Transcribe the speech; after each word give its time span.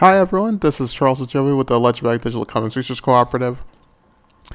Hi 0.00 0.16
everyone, 0.16 0.58
this 0.58 0.80
is 0.80 0.92
Charles 0.92 1.20
Adjovu 1.20 1.58
with 1.58 1.66
the 1.66 1.74
Ledgerback 1.74 2.20
Digital 2.20 2.44
Commons 2.44 2.76
Research 2.76 3.02
Cooperative. 3.02 3.58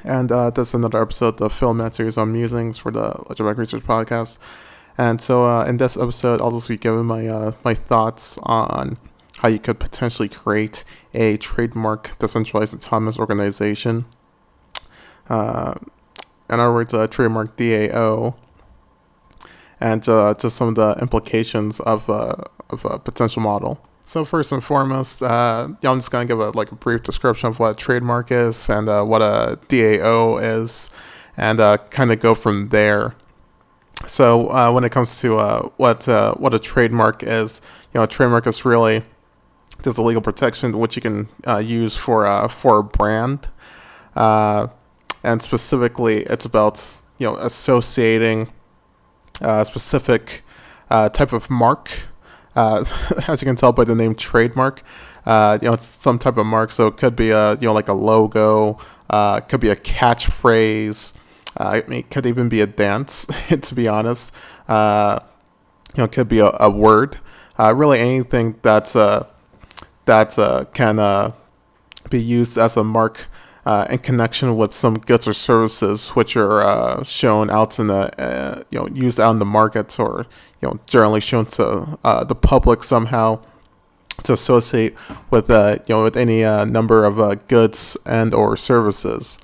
And 0.02 0.32
uh, 0.32 0.48
this 0.48 0.68
is 0.68 0.74
another 0.74 1.02
episode 1.02 1.34
of 1.34 1.36
the 1.36 1.48
Philomath 1.48 1.92
series 1.92 2.16
on 2.16 2.32
musings 2.32 2.78
for 2.78 2.90
the 2.90 3.10
Ledgerback 3.28 3.58
Research 3.58 3.82
Podcast. 3.82 4.38
And 4.96 5.20
so 5.20 5.46
uh, 5.46 5.66
in 5.66 5.76
this 5.76 5.98
episode, 5.98 6.40
I'll 6.40 6.50
just 6.50 6.70
be 6.70 6.78
giving 6.78 7.04
my 7.04 7.28
uh, 7.28 7.52
my 7.62 7.74
thoughts 7.74 8.38
on 8.44 8.96
how 9.36 9.50
you 9.50 9.58
could 9.58 9.78
potentially 9.78 10.30
create 10.30 10.82
a 11.12 11.36
trademark 11.36 12.18
decentralized 12.18 12.72
autonomous 12.72 13.18
organization. 13.18 14.06
Uh, 15.28 15.74
in 16.48 16.58
other 16.58 16.72
words, 16.72 16.94
a 16.94 17.06
trademark 17.06 17.54
DAO, 17.58 18.34
and 19.78 20.08
uh, 20.08 20.32
just 20.32 20.56
some 20.56 20.68
of 20.68 20.74
the 20.76 20.96
implications 21.02 21.80
of, 21.80 22.08
uh, 22.08 22.34
of 22.70 22.86
a 22.86 22.98
potential 22.98 23.42
model. 23.42 23.86
So 24.06 24.24
first 24.26 24.52
and 24.52 24.62
foremost, 24.62 25.22
uh, 25.22 25.68
I'm 25.82 25.98
just 25.98 26.10
gonna 26.10 26.26
give 26.26 26.38
a 26.38 26.50
like 26.50 26.70
a 26.70 26.74
brief 26.74 27.02
description 27.02 27.48
of 27.48 27.58
what 27.58 27.72
a 27.72 27.74
trademark 27.74 28.30
is 28.30 28.68
and 28.68 28.86
uh, 28.86 29.02
what 29.02 29.22
a 29.22 29.58
DAO 29.68 30.42
is, 30.42 30.90
and 31.38 31.58
uh, 31.58 31.78
kind 31.88 32.12
of 32.12 32.20
go 32.20 32.34
from 32.34 32.68
there. 32.68 33.14
So 34.06 34.48
uh, 34.50 34.70
when 34.72 34.84
it 34.84 34.92
comes 34.92 35.20
to 35.22 35.38
uh, 35.38 35.68
what 35.78 36.06
uh, 36.06 36.34
what 36.34 36.52
a 36.52 36.58
trademark 36.58 37.22
is, 37.22 37.62
you 37.94 37.98
know, 37.98 38.04
a 38.04 38.06
trademark 38.06 38.46
is 38.46 38.66
really 38.66 39.02
just 39.82 39.96
a 39.96 40.02
legal 40.02 40.20
protection 40.20 40.78
which 40.78 40.96
you 40.96 41.02
can 41.02 41.28
use 41.62 41.96
for 41.96 42.48
for 42.50 42.80
a 42.80 42.84
brand, 42.84 43.48
and 44.14 45.40
specifically, 45.40 46.24
it's 46.24 46.44
about 46.44 47.00
you 47.16 47.26
know 47.26 47.36
associating 47.36 48.52
a 49.40 49.64
specific 49.64 50.42
type 50.90 51.32
of 51.32 51.48
mark 51.48 51.90
uh, 52.56 52.84
as 53.28 53.42
you 53.42 53.46
can 53.46 53.56
tell 53.56 53.72
by 53.72 53.84
the 53.84 53.94
name 53.94 54.14
trademark, 54.14 54.82
uh, 55.26 55.58
you 55.60 55.68
know 55.68 55.74
it's 55.74 55.84
some 55.84 56.18
type 56.18 56.36
of 56.36 56.46
mark. 56.46 56.70
So 56.70 56.86
it 56.86 56.96
could 56.96 57.16
be 57.16 57.30
a 57.30 57.52
you 57.54 57.66
know 57.66 57.72
like 57.72 57.88
a 57.88 57.92
logo, 57.92 58.78
uh, 59.10 59.40
could 59.40 59.60
be 59.60 59.70
a 59.70 59.76
catchphrase. 59.76 61.14
Uh, 61.56 61.82
it 61.88 62.10
could 62.10 62.26
even 62.26 62.48
be 62.48 62.60
a 62.60 62.66
dance. 62.66 63.26
to 63.48 63.74
be 63.74 63.86
honest, 63.86 64.32
uh, 64.68 65.20
you 65.94 65.98
know, 65.98 66.04
it 66.04 66.12
could 66.12 66.28
be 66.28 66.40
a, 66.40 66.50
a 66.60 66.70
word. 66.70 67.18
Uh, 67.58 67.72
really, 67.74 68.00
anything 68.00 68.56
that's 68.62 68.96
uh, 68.96 69.26
that 70.06 70.38
uh, 70.38 70.64
can 70.74 71.32
be 72.10 72.20
used 72.20 72.58
as 72.58 72.76
a 72.76 72.84
mark 72.84 73.28
uh, 73.66 73.86
in 73.88 73.98
connection 73.98 74.56
with 74.56 74.72
some 74.72 74.94
goods 74.94 75.26
or 75.26 75.32
services 75.32 76.10
which 76.10 76.36
are 76.36 76.62
uh, 76.62 77.02
shown 77.02 77.50
out 77.50 77.78
in 77.78 77.86
the 77.86 78.20
uh, 78.20 78.62
you 78.70 78.78
know 78.78 78.88
used 78.88 79.18
out 79.18 79.30
in 79.30 79.38
the 79.38 79.44
markets 79.44 79.98
or 79.98 80.26
you 80.60 80.68
know 80.68 80.78
generally 80.86 81.20
shown 81.20 81.46
to 81.46 81.98
uh, 82.04 82.24
the 82.24 82.34
public 82.34 82.82
somehow 82.82 83.40
to 84.22 84.32
associate 84.32 84.94
with 85.30 85.50
uh, 85.50 85.78
you 85.86 85.94
know 85.94 86.02
with 86.02 86.16
any 86.16 86.44
uh, 86.44 86.64
number 86.64 87.04
of 87.04 87.48
goods 87.48 87.96
and 88.04 88.34
or 88.34 88.56
services. 88.56 89.38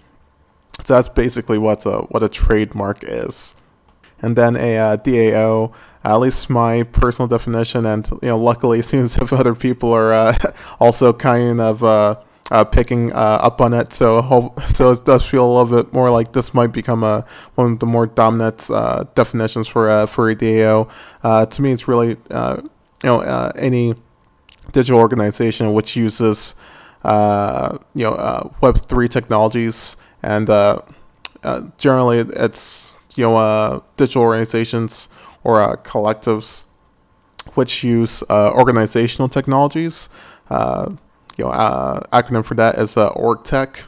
So 0.85 0.95
that's 0.95 1.09
basically 1.09 1.59
what 1.59 1.87
a 1.87 2.01
what 2.03 2.23
a 2.23 2.29
trademark 2.29 3.03
is. 3.03 3.55
And 4.23 4.37
then 4.37 4.55
a 4.55 4.99
DAO, 4.99 5.73
at 6.05 6.17
least 6.17 6.51
my 6.51 6.83
personal 6.83 7.27
definition, 7.27 7.87
and 7.87 8.07
you 8.23 8.29
know, 8.29 8.37
luckily, 8.37 8.81
it 8.81 8.83
seems 8.85 9.17
if 9.17 9.33
other 9.33 9.55
people 9.55 9.95
are 9.95 10.37
also 10.79 11.15
kind 11.15 11.59
of 11.59 11.83
uh, 12.51 12.65
picking 12.65 13.13
uh, 13.13 13.39
up 13.41 13.61
on 13.61 13.73
it. 13.73 13.93
So 13.93 14.53
so 14.67 14.91
it 14.91 15.05
does 15.05 15.25
feel 15.25 15.45
a 15.45 15.53
little 15.53 15.83
bit 15.83 15.93
more 15.93 16.11
like 16.11 16.33
this 16.33 16.53
might 16.53 16.69
become 16.69 17.05
a 17.05 17.25
one 17.55 17.73
of 17.73 17.79
the 17.79 17.87
more 17.87 18.07
dominant 18.07 18.71
uh, 18.71 19.05
definitions 19.15 19.69
for 19.69 19.89
uh, 19.89 20.07
for 20.07 20.31
a 20.31 20.37
DAO. 20.37 20.91
Uh, 21.23 21.47
to 21.47 21.63
me, 21.63 21.73
it's 21.73 21.89
really 21.89 22.17
uh, 22.31 22.61
you 22.63 22.69
know 23.05 23.21
uh, 23.23 23.53
any 23.57 23.95
digital 24.73 25.01
organization 25.01 25.73
which 25.73 25.97
uses 25.97 26.55
you 27.05 28.05
know 28.05 28.53
Web 28.61 28.87
three 28.89 29.09
technologies 29.09 29.97
and 30.23 30.47
generally 31.79 32.19
it's 32.19 32.97
you 33.17 33.25
know 33.25 33.83
digital 33.97 34.23
organizations 34.23 35.09
or 35.43 35.77
collectives 35.79 36.65
which 37.55 37.83
use 37.83 38.23
organizational 38.31 39.29
technologies 39.29 40.09
you 41.41 41.47
know, 41.47 41.53
uh, 41.53 42.01
acronym 42.13 42.45
for 42.45 42.55
that 42.55 42.79
is 42.79 42.97
uh, 42.97 43.11
OrgTech. 43.13 43.85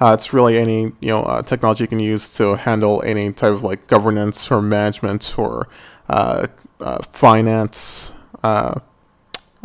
Uh, 0.00 0.14
it's 0.14 0.32
really 0.32 0.58
any 0.58 0.82
you 1.00 1.08
know 1.08 1.22
uh, 1.22 1.42
technology 1.42 1.84
you 1.84 1.88
can 1.88 2.00
use 2.00 2.34
to 2.36 2.56
handle 2.56 3.02
any 3.04 3.32
type 3.32 3.52
of 3.52 3.62
like 3.62 3.86
governance 3.86 4.50
or 4.50 4.62
management 4.62 5.38
or 5.38 5.68
uh, 6.08 6.46
uh, 6.80 7.02
finance 7.02 8.12
uh, 8.42 8.80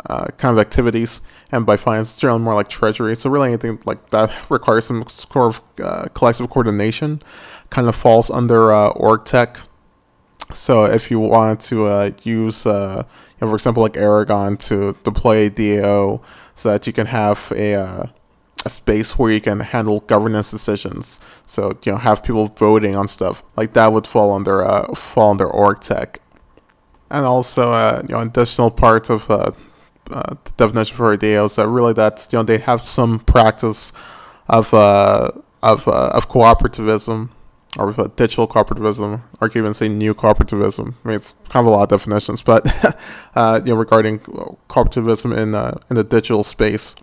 kind 0.06 0.56
of 0.56 0.58
activities. 0.58 1.20
And 1.50 1.64
by 1.64 1.76
finance, 1.76 2.12
it's 2.12 2.20
generally 2.20 2.42
more 2.42 2.54
like 2.54 2.68
treasury. 2.68 3.16
So 3.16 3.30
really 3.30 3.48
anything 3.48 3.80
like 3.84 4.10
that 4.10 4.30
requires 4.50 4.84
some 4.84 5.06
sort 5.08 5.56
of 5.76 6.14
collective 6.14 6.50
coordination 6.50 7.22
kind 7.70 7.88
of 7.88 7.96
falls 7.96 8.30
under 8.30 8.72
org 8.72 9.24
tech. 9.24 9.58
So 10.54 10.84
if 10.84 11.10
you 11.10 11.18
want 11.18 11.60
to 11.62 12.14
use, 12.22 12.64
you 12.64 12.72
know, 12.72 13.06
for 13.40 13.54
example, 13.54 13.82
like 13.82 13.96
Aragon 13.96 14.56
to 14.68 14.96
deploy 15.04 15.46
a 15.46 15.50
DAO 15.50 16.20
so 16.58 16.70
that 16.70 16.86
you 16.88 16.92
can 16.92 17.06
have 17.06 17.52
a 17.54 17.74
uh, 17.74 18.06
a 18.64 18.68
space 18.70 19.16
where 19.16 19.30
you 19.30 19.40
can 19.40 19.60
handle 19.60 20.00
governance 20.00 20.50
decisions. 20.50 21.20
So 21.46 21.78
you 21.84 21.92
know, 21.92 21.98
have 21.98 22.24
people 22.24 22.46
voting 22.46 22.96
on 22.96 23.06
stuff. 23.06 23.44
Like 23.56 23.74
that 23.74 23.92
would 23.92 24.06
fall 24.06 24.34
under 24.34 24.64
uh, 24.64 24.92
fall 24.94 25.30
under 25.30 25.46
org 25.46 25.80
tech, 25.80 26.18
and 27.10 27.24
also 27.24 27.72
uh, 27.72 28.02
you 28.08 28.14
know 28.14 28.20
additional 28.20 28.72
parts 28.72 29.08
of 29.08 29.30
uh, 29.30 29.52
uh, 30.10 30.34
the 30.44 30.52
definition 30.56 30.96
for 30.96 31.16
DAOs 31.16 31.54
that 31.56 31.68
really 31.68 31.92
that's 31.92 32.32
you 32.32 32.38
know 32.40 32.42
they 32.42 32.58
have 32.58 32.82
some 32.82 33.20
practice 33.20 33.92
of 34.48 34.74
uh, 34.74 35.30
of 35.62 35.86
uh, 35.86 36.10
of 36.12 36.28
cooperativism 36.28 37.30
or 37.76 37.88
with 37.88 38.16
digital 38.16 38.48
cooperativism, 38.48 39.22
or 39.40 39.50
even 39.54 39.74
say 39.74 39.88
new 39.88 40.14
cooperativism. 40.14 40.94
I 41.04 41.08
mean, 41.08 41.16
it's 41.16 41.32
kind 41.48 41.66
of 41.66 41.72
a 41.72 41.76
lot 41.76 41.82
of 41.82 41.88
definitions, 41.90 42.42
but 42.42 42.66
uh, 43.34 43.60
you 43.64 43.72
know, 43.72 43.78
regarding 43.78 44.20
cooperativism 44.20 45.36
in 45.36 45.54
uh, 45.54 45.78
in 45.90 45.96
the 45.96 46.04
digital 46.04 46.42
space, 46.42 46.96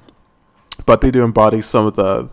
but 0.85 1.01
they 1.01 1.11
do 1.11 1.23
embody 1.23 1.61
some 1.61 1.85
of 1.85 1.95
the 1.95 2.29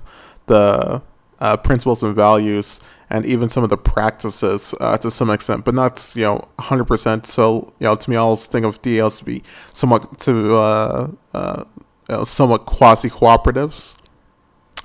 the 0.47 1.03
uh, 1.41 1.57
principles 1.59 2.03
and 2.03 2.15
values, 2.15 2.81
and 3.11 3.27
even 3.27 3.49
some 3.49 3.65
of 3.65 3.71
the 3.71 3.77
practices 3.77 4.75
uh, 4.81 4.97
to 4.97 5.11
some 5.11 5.29
extent, 5.29 5.65
but 5.65 5.75
not 5.75 6.13
you 6.17 6.23
know 6.23 6.49
100%. 6.59 7.27
So 7.27 7.73
you 7.79 7.87
know, 7.87 7.97
to 7.97 8.11
me, 8.11 8.17
I 8.17 8.21
always 8.21 8.47
think 8.47 8.65
of 8.65 8.81
DAOs 8.81 9.19
to 9.19 9.25
be 9.25 9.43
somewhat 9.73 10.19
to 10.21 10.55
uh, 10.55 11.11
uh, 11.35 11.65
you 12.09 12.17
know, 12.17 12.25
somewhat 12.25 12.65
quasi 12.65 13.11
cooperatives 13.11 13.97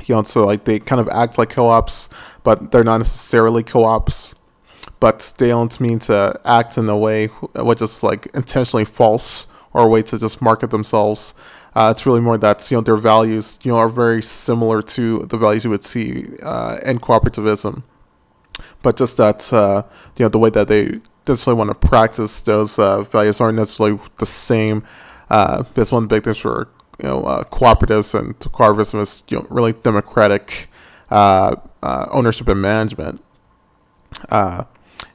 you 0.05 0.15
know, 0.15 0.23
so 0.23 0.45
like 0.45 0.65
they 0.65 0.79
kind 0.79 0.99
of 0.99 1.07
act 1.09 1.37
like 1.37 1.49
co-ops, 1.49 2.09
but 2.43 2.71
they're 2.71 2.83
not 2.83 2.99
necessarily 2.99 3.63
co-ops. 3.63 4.35
But 4.99 5.33
they 5.37 5.49
don't 5.49 5.79
mean 5.79 5.99
to 5.99 6.39
act 6.43 6.77
in 6.77 6.89
a 6.89 6.97
way 6.97 7.27
which 7.27 7.83
is 7.83 8.01
like 8.01 8.25
intentionally 8.33 8.85
false 8.85 9.45
or 9.73 9.83
a 9.83 9.87
way 9.87 10.01
to 10.01 10.17
just 10.17 10.41
market 10.41 10.71
themselves. 10.71 11.35
Uh, 11.75 11.89
it's 11.91 12.05
really 12.07 12.19
more 12.21 12.37
that 12.37 12.71
you 12.71 12.77
know 12.77 12.81
their 12.81 12.95
values 12.97 13.59
you 13.61 13.71
know 13.71 13.77
are 13.77 13.89
very 13.89 14.23
similar 14.23 14.81
to 14.81 15.19
the 15.27 15.37
values 15.37 15.63
you 15.63 15.69
would 15.69 15.83
see 15.83 16.25
uh, 16.41 16.79
in 16.83 16.97
cooperativism, 16.97 17.83
but 18.81 18.97
just 18.97 19.17
that 19.17 19.53
uh, 19.53 19.83
you 20.17 20.25
know 20.25 20.29
the 20.29 20.39
way 20.39 20.49
that 20.49 20.67
they 20.67 20.99
necessarily 21.27 21.57
want 21.57 21.69
to 21.69 21.87
practice 21.87 22.41
those 22.41 22.79
uh, 22.79 23.03
values 23.03 23.39
aren't 23.39 23.57
necessarily 23.57 23.99
the 24.17 24.25
same. 24.25 24.83
Uh, 25.29 25.63
that's 25.75 25.91
one 25.91 26.07
big 26.07 26.23
thing 26.23 26.33
for 26.33 26.69
you 26.99 27.07
know 27.07 27.23
uh, 27.23 27.43
cooperatives 27.45 28.17
and 28.17 28.37
cooperativism 28.39 28.99
is 29.01 29.23
you 29.29 29.37
know 29.37 29.47
really 29.49 29.73
democratic 29.73 30.69
uh, 31.09 31.55
uh, 31.83 32.05
ownership 32.11 32.47
and 32.47 32.61
management. 32.61 33.23
Uh, 34.29 34.63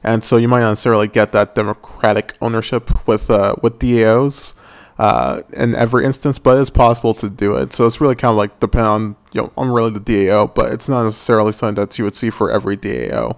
and 0.03 0.23
so 0.23 0.37
you 0.37 0.47
might 0.47 0.59
not 0.61 0.69
necessarily 0.69 1.07
get 1.07 1.31
that 1.31 1.55
democratic 1.55 2.35
ownership 2.41 3.07
with 3.07 3.29
uh, 3.29 3.55
with 3.61 3.79
DAOs 3.79 4.55
uh, 4.97 5.41
in 5.53 5.75
every 5.75 6.05
instance, 6.05 6.39
but 6.39 6.57
it's 6.59 6.69
possible 6.69 7.13
to 7.15 7.29
do 7.29 7.55
it. 7.55 7.73
So 7.73 7.85
it's 7.85 7.99
really 7.99 8.15
kind 8.15 8.31
of 8.31 8.37
like 8.37 8.59
depend 8.59 8.85
on 8.85 9.15
you 9.31 9.41
know 9.41 9.53
on 9.57 9.69
really 9.71 9.91
the 9.91 9.99
DAO, 9.99 10.53
but 10.53 10.73
it's 10.73 10.89
not 10.89 11.03
necessarily 11.03 11.51
something 11.51 11.83
that 11.83 11.97
you 11.97 12.05
would 12.05 12.15
see 12.15 12.29
for 12.29 12.51
every 12.51 12.77
DAO 12.77 13.37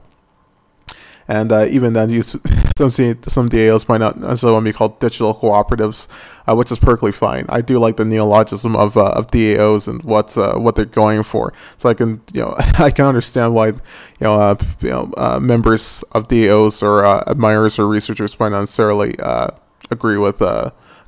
and 1.28 1.52
uh, 1.52 1.66
even 1.66 1.94
then, 1.94 2.10
some 2.24 2.90
some 2.90 3.50
DAOs 3.50 3.90
might 3.90 3.98
not 3.98 4.20
necessarily 4.20 4.54
want 4.54 4.66
to 4.66 4.72
be 4.72 4.78
called 4.78 5.00
digital 5.00 5.34
cooperatives, 5.34 6.08
uh, 6.48 6.56
which 6.56 6.72
is 6.72 6.78
perfectly 6.78 7.12
fine. 7.12 7.46
I 7.50 7.62
do 7.62 7.80
like 7.80 7.98
the 7.98 8.06
neologism 8.06 8.76
of 8.76 8.96
uh, 8.96 9.12
of 9.12 9.28
DAOs 9.28 9.88
and 9.88 10.04
what's 10.04 10.38
uh, 10.38 10.56
what 10.58 10.76
they're 10.76 10.86
going 10.86 11.24
for, 11.24 11.52
so 11.78 11.90
I 11.90 11.96
can 11.96 12.22
you 12.34 12.42
know 12.42 12.56
I 12.80 12.92
can 12.92 13.06
understand 13.06 13.56
why 13.56 13.68
you 13.68 13.76
know 14.22 14.36
uh, 14.36 14.56
you 14.82 14.90
know 14.90 15.12
uh, 15.18 15.40
members 15.40 16.04
of 16.12 16.28
DAOs 16.28 16.84
or 16.84 17.06
admirers 17.28 17.80
or 17.80 17.88
researchers 17.88 18.40
might 18.40 18.50
not 18.50 18.60
necessarily 18.60 19.16
agree 19.90 20.18
with 20.18 20.40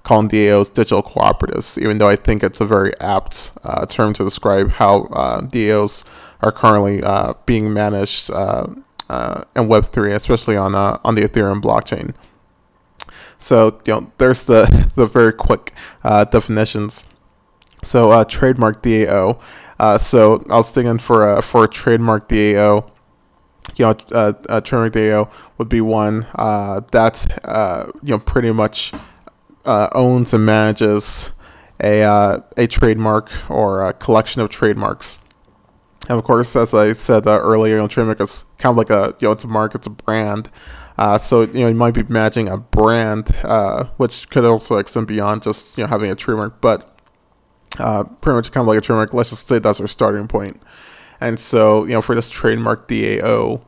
calling 0.04 0.30
DAOs 0.30 0.74
digital 0.74 1.04
cooperatives, 1.04 1.78
even 1.80 2.00
though 2.00 2.10
I 2.10 2.16
think 2.16 2.44
it's 2.44 2.62
a 2.62 2.66
very 2.66 2.98
apt 3.00 3.52
term 3.90 4.14
to 4.14 4.24
describe 4.24 4.72
how 4.72 5.02
DAOs 5.52 6.06
are 6.42 6.52
currently 6.52 7.04
being 7.46 7.72
managed 7.72 8.32
uh, 9.10 9.44
and 9.56 9.70
Web 9.70 9.86
three, 9.86 10.14
especially 10.14 10.58
on 10.58 10.76
uh, 10.76 11.00
on 11.04 11.16
the 11.16 11.22
Ethereum 11.22 11.62
blockchain. 11.62 12.14
So 13.38 13.80
you 13.86 13.94
know, 13.94 14.12
there's 14.18 14.46
the 14.46 14.90
the 14.96 15.06
very 15.06 15.34
quick 15.34 15.74
uh, 16.04 16.26
definitions. 16.26 17.06
So 17.84 18.12
uh, 18.12 18.26
trademark 18.26 18.82
DAO. 18.82 19.40
Uh, 19.80 19.98
so 19.98 20.44
I 20.50 20.58
was 20.58 20.72
thinking 20.72 20.98
for 20.98 21.36
a, 21.36 21.42
for 21.42 21.66
a 21.66 21.68
trademark 21.68 22.28
DAO, 22.28 22.90
you 23.76 23.86
know, 23.86 23.96
uh, 24.12 24.34
a 24.50 24.62
trademark 24.62 24.94
DAO 24.94 25.32
would 25.58 25.70
be 25.70 25.82
one 25.82 26.26
uh, 26.36 26.82
that 26.92 27.40
uh, 27.46 27.92
you 28.02 28.10
know 28.10 28.20
pretty 28.20 28.52
much 28.52 28.94
uh, 29.66 29.90
owns 29.94 30.34
and 30.34 30.46
manages 30.46 31.32
a 31.82 32.04
uh, 32.04 32.40
a 32.56 32.68
trademark 32.68 33.32
or 33.50 33.88
a 33.88 33.94
collection 33.94 34.42
of 34.42 34.50
trademarks. 34.50 35.20
And 36.10 36.18
of 36.18 36.24
course, 36.24 36.56
as 36.56 36.74
I 36.74 36.94
said 36.94 37.28
uh, 37.28 37.40
earlier, 37.40 37.76
you 37.76 37.82
know, 37.82 37.88
trademark 37.88 38.22
is 38.22 38.46
kind 38.58 38.72
of 38.72 38.78
like 38.78 38.90
a 38.90 39.16
you 39.20 39.28
know 39.28 39.34
it's 39.34 39.44
a 39.44 39.48
mark, 39.48 39.76
it's 39.76 39.88
a 39.88 39.92
brand. 39.92 40.50
Uh, 40.98 41.18
so 41.18 41.42
you 41.42 41.60
know 41.60 41.68
you 41.68 41.76
might 41.76 41.94
be 41.94 42.04
managing 42.04 42.48
a 42.48 42.58
brand, 42.58 43.36
uh, 43.44 43.86
which 43.98 44.30
could 44.30 44.46
also 44.46 44.78
extend 44.78 45.08
beyond 45.08 45.44
just 45.44 45.78
you 45.78 45.84
know 45.84 45.88
having 45.90 46.10
a 46.10 46.16
trademark, 46.16 46.62
but 46.62 46.98
uh, 47.80 48.04
pretty 48.04 48.36
much 48.36 48.52
kind 48.52 48.64
of 48.64 48.68
like 48.68 48.78
a 48.78 48.82
trademark. 48.82 49.14
Let's 49.14 49.30
just 49.30 49.48
say 49.48 49.60
that's 49.60 49.80
our 49.80 49.88
starting 49.88 50.28
point. 50.28 50.62
And 51.20 51.40
so 51.40 51.84
you 51.86 51.94
know 51.94 52.02
for 52.02 52.16
this 52.16 52.30
trademark 52.30 52.88
DAO, 52.88 53.62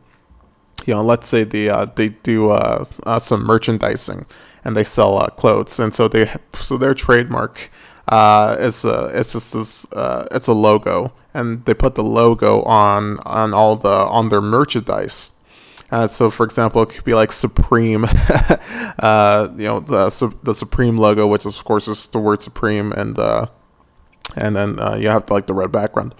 you 0.85 0.93
know 0.93 1.03
let's 1.03 1.27
say 1.27 1.43
they 1.43 1.69
uh, 1.69 1.85
they 1.95 2.09
do 2.09 2.51
uh, 2.51 2.83
some 3.19 3.43
merchandising 3.43 4.25
and 4.63 4.75
they 4.75 4.83
sell 4.83 5.17
uh, 5.17 5.27
clothes, 5.27 5.79
and 5.79 5.93
so 5.93 6.07
they 6.07 6.31
so 6.53 6.77
their 6.77 6.93
trademark 6.93 7.69
uh, 8.07 8.55
is 8.59 8.85
a, 8.85 9.11
it's 9.13 9.33
just 9.33 9.53
this 9.53 9.85
uh, 9.93 10.25
it's 10.31 10.47
a 10.47 10.53
logo, 10.53 11.13
and 11.33 11.65
they 11.65 11.73
put 11.73 11.95
the 11.95 12.03
logo 12.03 12.61
on 12.63 13.19
on 13.25 13.53
all 13.53 13.75
the 13.75 13.89
on 13.89 14.29
their 14.29 14.41
merchandise. 14.41 15.31
Uh, 15.91 16.05
so, 16.05 16.29
for 16.29 16.43
example, 16.45 16.83
it 16.83 16.89
could 16.89 17.03
be 17.03 17.15
like 17.15 17.31
Supreme, 17.31 18.05
uh, 18.99 19.49
you 19.57 19.65
know, 19.65 19.79
the 19.79 20.35
the 20.43 20.53
Supreme 20.53 20.97
logo, 20.97 21.25
which 21.25 21.45
is, 21.45 21.57
of 21.57 21.65
course 21.65 21.87
is 21.87 22.07
the 22.09 22.19
word 22.19 22.41
Supreme, 22.41 22.91
and 22.91 23.17
uh, 23.17 23.47
and 24.35 24.55
then 24.55 24.79
uh, 24.79 24.95
you 24.95 25.07
have 25.09 25.29
like 25.31 25.47
the 25.47 25.53
red 25.53 25.71
background, 25.71 26.13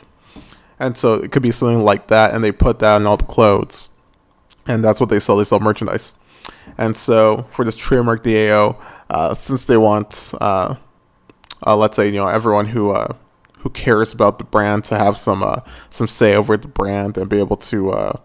and 0.80 0.98
so 0.98 1.16
it 1.16 1.32
could 1.32 1.44
be 1.44 1.52
something 1.52 1.84
like 1.84 2.08
that, 2.08 2.34
and 2.34 2.44
they 2.44 2.52
put 2.52 2.80
that 2.80 2.96
on 2.96 3.06
all 3.06 3.18
the 3.18 3.26
clothes, 3.26 3.90
and 4.68 4.84
that's 4.84 5.00
what 5.00 5.10
they 5.10 5.20
sell. 5.20 5.38
They 5.38 5.44
sell 5.44 5.60
merchandise, 5.60 6.16
and 6.78 6.96
so 6.96 7.48
for 7.52 7.64
this 7.64 7.76
trademark 7.76 8.24
DAO, 8.24 8.76
uh, 9.12 9.36
since 9.36 9.68
they 9.68 9.78
want, 9.78 10.34
uh, 10.42 10.76
let's 11.68 11.96
say, 11.96 12.08
you 12.08 12.14
know, 12.14 12.28
everyone 12.28 12.66
who 12.66 12.96
who 13.60 13.70
cares 13.70 14.14
about 14.14 14.38
the 14.40 14.46
brand 14.46 14.84
to 14.86 14.98
have 14.98 15.18
some 15.18 15.44
some 15.90 16.08
say 16.08 16.36
over 16.36 16.58
the 16.58 16.68
brand 16.68 17.18
and 17.18 17.30
be 17.30 17.40
able 17.40 17.58
to 17.58 18.20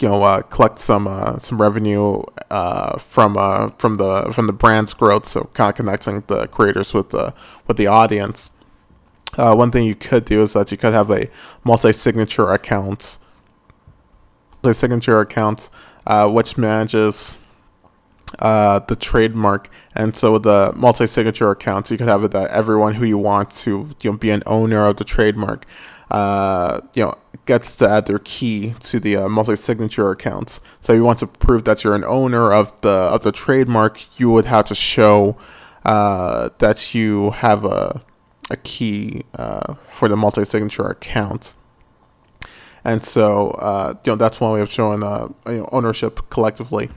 you 0.00 0.08
know 0.08 0.22
uh, 0.22 0.42
collect 0.42 0.78
some 0.78 1.06
uh, 1.06 1.38
some 1.38 1.60
revenue 1.60 2.22
uh, 2.50 2.98
from 2.98 3.36
uh, 3.36 3.68
from 3.78 3.96
the 3.96 4.30
from 4.32 4.46
the 4.46 4.52
brand's 4.52 4.94
growth. 4.94 5.26
So 5.26 5.44
kind 5.54 5.70
of 5.70 5.76
connecting 5.76 6.22
the 6.26 6.46
creators 6.48 6.92
with 6.92 7.10
the 7.10 7.34
with 7.66 7.76
the 7.76 7.86
audience. 7.86 8.52
Uh, 9.36 9.54
one 9.54 9.70
thing 9.70 9.84
you 9.84 9.94
could 9.94 10.24
do 10.24 10.42
is 10.42 10.54
that 10.54 10.70
you 10.70 10.78
could 10.78 10.94
have 10.94 11.10
a 11.10 11.28
multi-signature 11.64 12.52
account, 12.52 13.18
multi-signature 14.62 15.20
account, 15.20 15.68
uh, 16.06 16.30
which 16.30 16.56
manages 16.56 17.38
the 18.38 18.96
trademark. 18.98 19.68
And 19.94 20.14
so 20.14 20.38
the 20.38 20.72
multi-signature 20.76 21.50
accounts, 21.50 21.90
you 21.90 21.98
could 21.98 22.08
have 22.08 22.24
it 22.24 22.32
that 22.32 22.50
everyone 22.50 22.94
who 22.94 23.04
you 23.04 23.18
want 23.18 23.50
to 23.52 23.88
you 24.02 24.10
know 24.10 24.16
be 24.16 24.30
an 24.30 24.42
owner 24.46 24.86
of 24.86 24.96
the 24.96 25.04
trademark, 25.04 25.64
you 26.10 27.04
know 27.04 27.14
gets 27.46 27.76
to 27.76 27.88
add 27.88 28.06
their 28.06 28.18
key 28.18 28.74
to 28.80 29.00
the 29.00 29.16
uh, 29.16 29.28
multi-signature 29.28 30.10
accounts. 30.10 30.60
So 30.80 30.92
if 30.92 30.98
you 30.98 31.04
want 31.04 31.18
to 31.20 31.26
prove 31.26 31.64
that 31.64 31.84
you're 31.84 31.94
an 31.94 32.04
owner 32.04 32.52
of 32.52 32.78
the 32.82 32.90
of 32.90 33.22
the 33.22 33.32
trademark, 33.32 34.18
you 34.18 34.30
would 34.30 34.44
have 34.44 34.66
to 34.66 34.74
show 34.74 35.36
uh, 35.84 36.50
that 36.58 36.94
you 36.94 37.30
have 37.30 37.64
a 37.64 38.02
a 38.50 38.56
key 38.56 39.22
uh, 39.36 39.74
for 39.88 40.08
the 40.08 40.16
multi-signature 40.16 40.86
account. 40.86 41.56
And 42.84 43.02
so 43.02 43.50
uh, 43.52 43.94
you 44.04 44.12
know 44.12 44.16
that's 44.16 44.40
one 44.40 44.52
way 44.52 44.60
of 44.60 44.70
showing 44.70 45.02
uh, 45.02 45.28
you 45.46 45.58
know, 45.58 45.68
ownership 45.72 46.28
collectively. 46.30 46.90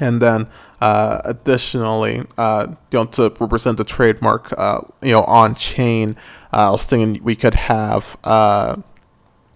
And 0.00 0.22
then, 0.22 0.46
uh, 0.80 1.20
additionally, 1.24 2.24
uh, 2.36 2.68
you 2.92 2.98
know, 2.98 3.04
to 3.06 3.32
represent 3.40 3.78
the 3.78 3.84
trademark, 3.84 4.52
uh, 4.56 4.80
you 5.02 5.12
know, 5.12 5.22
on 5.22 5.54
chain, 5.54 6.16
uh, 6.52 6.68
I 6.68 6.70
was 6.70 6.86
thinking 6.86 7.22
we 7.22 7.34
could 7.34 7.54
have, 7.54 8.16
uh, 8.24 8.76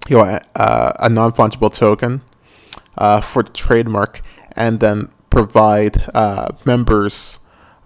you 0.08 0.16
know, 0.16 0.38
a, 0.56 0.96
a 0.98 1.08
non 1.08 1.32
fungible 1.32 1.72
token 1.72 2.22
uh, 2.98 3.20
for 3.20 3.42
the 3.42 3.52
trademark, 3.52 4.20
and 4.56 4.80
then 4.80 5.10
provide 5.30 5.96
members, 6.64 7.38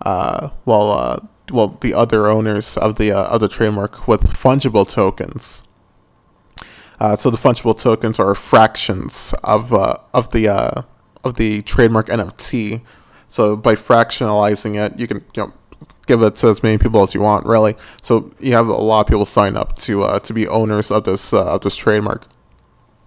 well, 0.05 1.29
well, 1.53 1.79
the 1.81 1.94
other 1.94 2.26
owners 2.26 2.76
of 2.76 2.97
the 2.97 3.12
of 3.12 3.49
trademark 3.50 4.08
with 4.08 4.23
fungible 4.23 4.88
tokens. 4.88 5.62
So 7.17 7.31
the 7.31 7.37
fungible 7.37 7.79
tokens 7.79 8.19
are 8.19 8.35
fractions 8.35 9.35
of 9.44 9.73
of 9.73 10.31
the 10.31 10.87
of 11.26 11.34
the 11.34 11.62
trademark 11.62 12.08
NFT. 12.08 12.81
So 13.28 13.56
by 13.56 13.75
fractionalizing 13.75 14.76
it, 14.76 14.99
you 14.99 15.06
can 15.06 15.25
you 15.34 15.44
know 15.44 15.52
give 16.06 16.23
it 16.23 16.37
to 16.37 16.49
as 16.49 16.62
many 16.62 16.78
people 16.78 17.02
as 17.02 17.14
you 17.14 17.20
want, 17.20 17.46
really. 17.46 17.76
So 18.00 18.32
you 18.38 18.52
have 18.52 18.69
a 18.69 18.73
lot 18.73 19.00
of 19.00 19.06
people 19.08 19.26
sign 19.26 19.56
up 19.56 19.76
to 19.76 20.05
uh, 20.05 20.19
to 20.20 20.32
be 20.32 20.46
owners 20.46 20.90
of 20.90 21.05
this 21.05 21.32
uh, 21.32 21.55
of 21.55 21.62
this 21.62 21.76
trademark. 21.76 22.26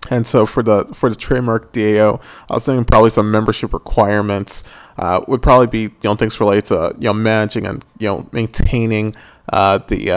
And 0.09 0.25
so 0.25 0.45
for 0.45 0.63
the 0.63 0.85
for 0.93 1.09
the 1.09 1.15
trademark 1.15 1.71
DAO, 1.73 2.21
I 2.49 2.53
was 2.53 2.65
thinking 2.65 2.85
probably 2.85 3.09
some 3.09 3.31
membership 3.31 3.73
requirements 3.73 4.63
uh, 4.97 5.21
would 5.27 5.41
probably 5.41 5.67
be 5.67 5.81
you 5.81 5.91
know 6.03 6.15
things 6.15 6.39
related 6.39 6.65
to 6.65 6.95
you 6.99 7.05
know 7.05 7.13
managing 7.13 7.65
and 7.65 7.83
you 7.99 8.07
know 8.07 8.29
maintaining 8.31 9.13
uh, 9.51 9.79
the 9.87 10.11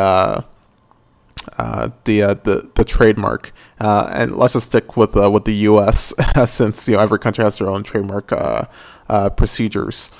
uh, 1.59 1.91
the, 2.05 2.23
uh, 2.23 2.35
the 2.35 2.71
the 2.75 2.85
trademark, 2.85 3.53
uh, 3.81 4.11
and 4.13 4.37
let's 4.37 4.55
just 4.55 4.67
stick 4.67 4.97
with 4.97 5.17
uh, 5.17 5.31
with 5.31 5.45
the 5.45 5.55
U.S. 5.71 6.15
since 6.51 6.89
you 6.89 6.97
know 6.97 7.03
every 7.03 7.19
country 7.19 7.45
has 7.45 7.59
their 7.59 7.69
own 7.69 7.83
trademark 7.83 8.33
uh, 8.33 8.65
uh, 9.09 9.31
procedures. 9.31 10.11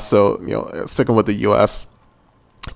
so 0.00 0.40
you 0.40 0.48
know, 0.48 0.84
sticking 0.86 1.14
with 1.14 1.26
the 1.26 1.34
U.S. 1.34 1.86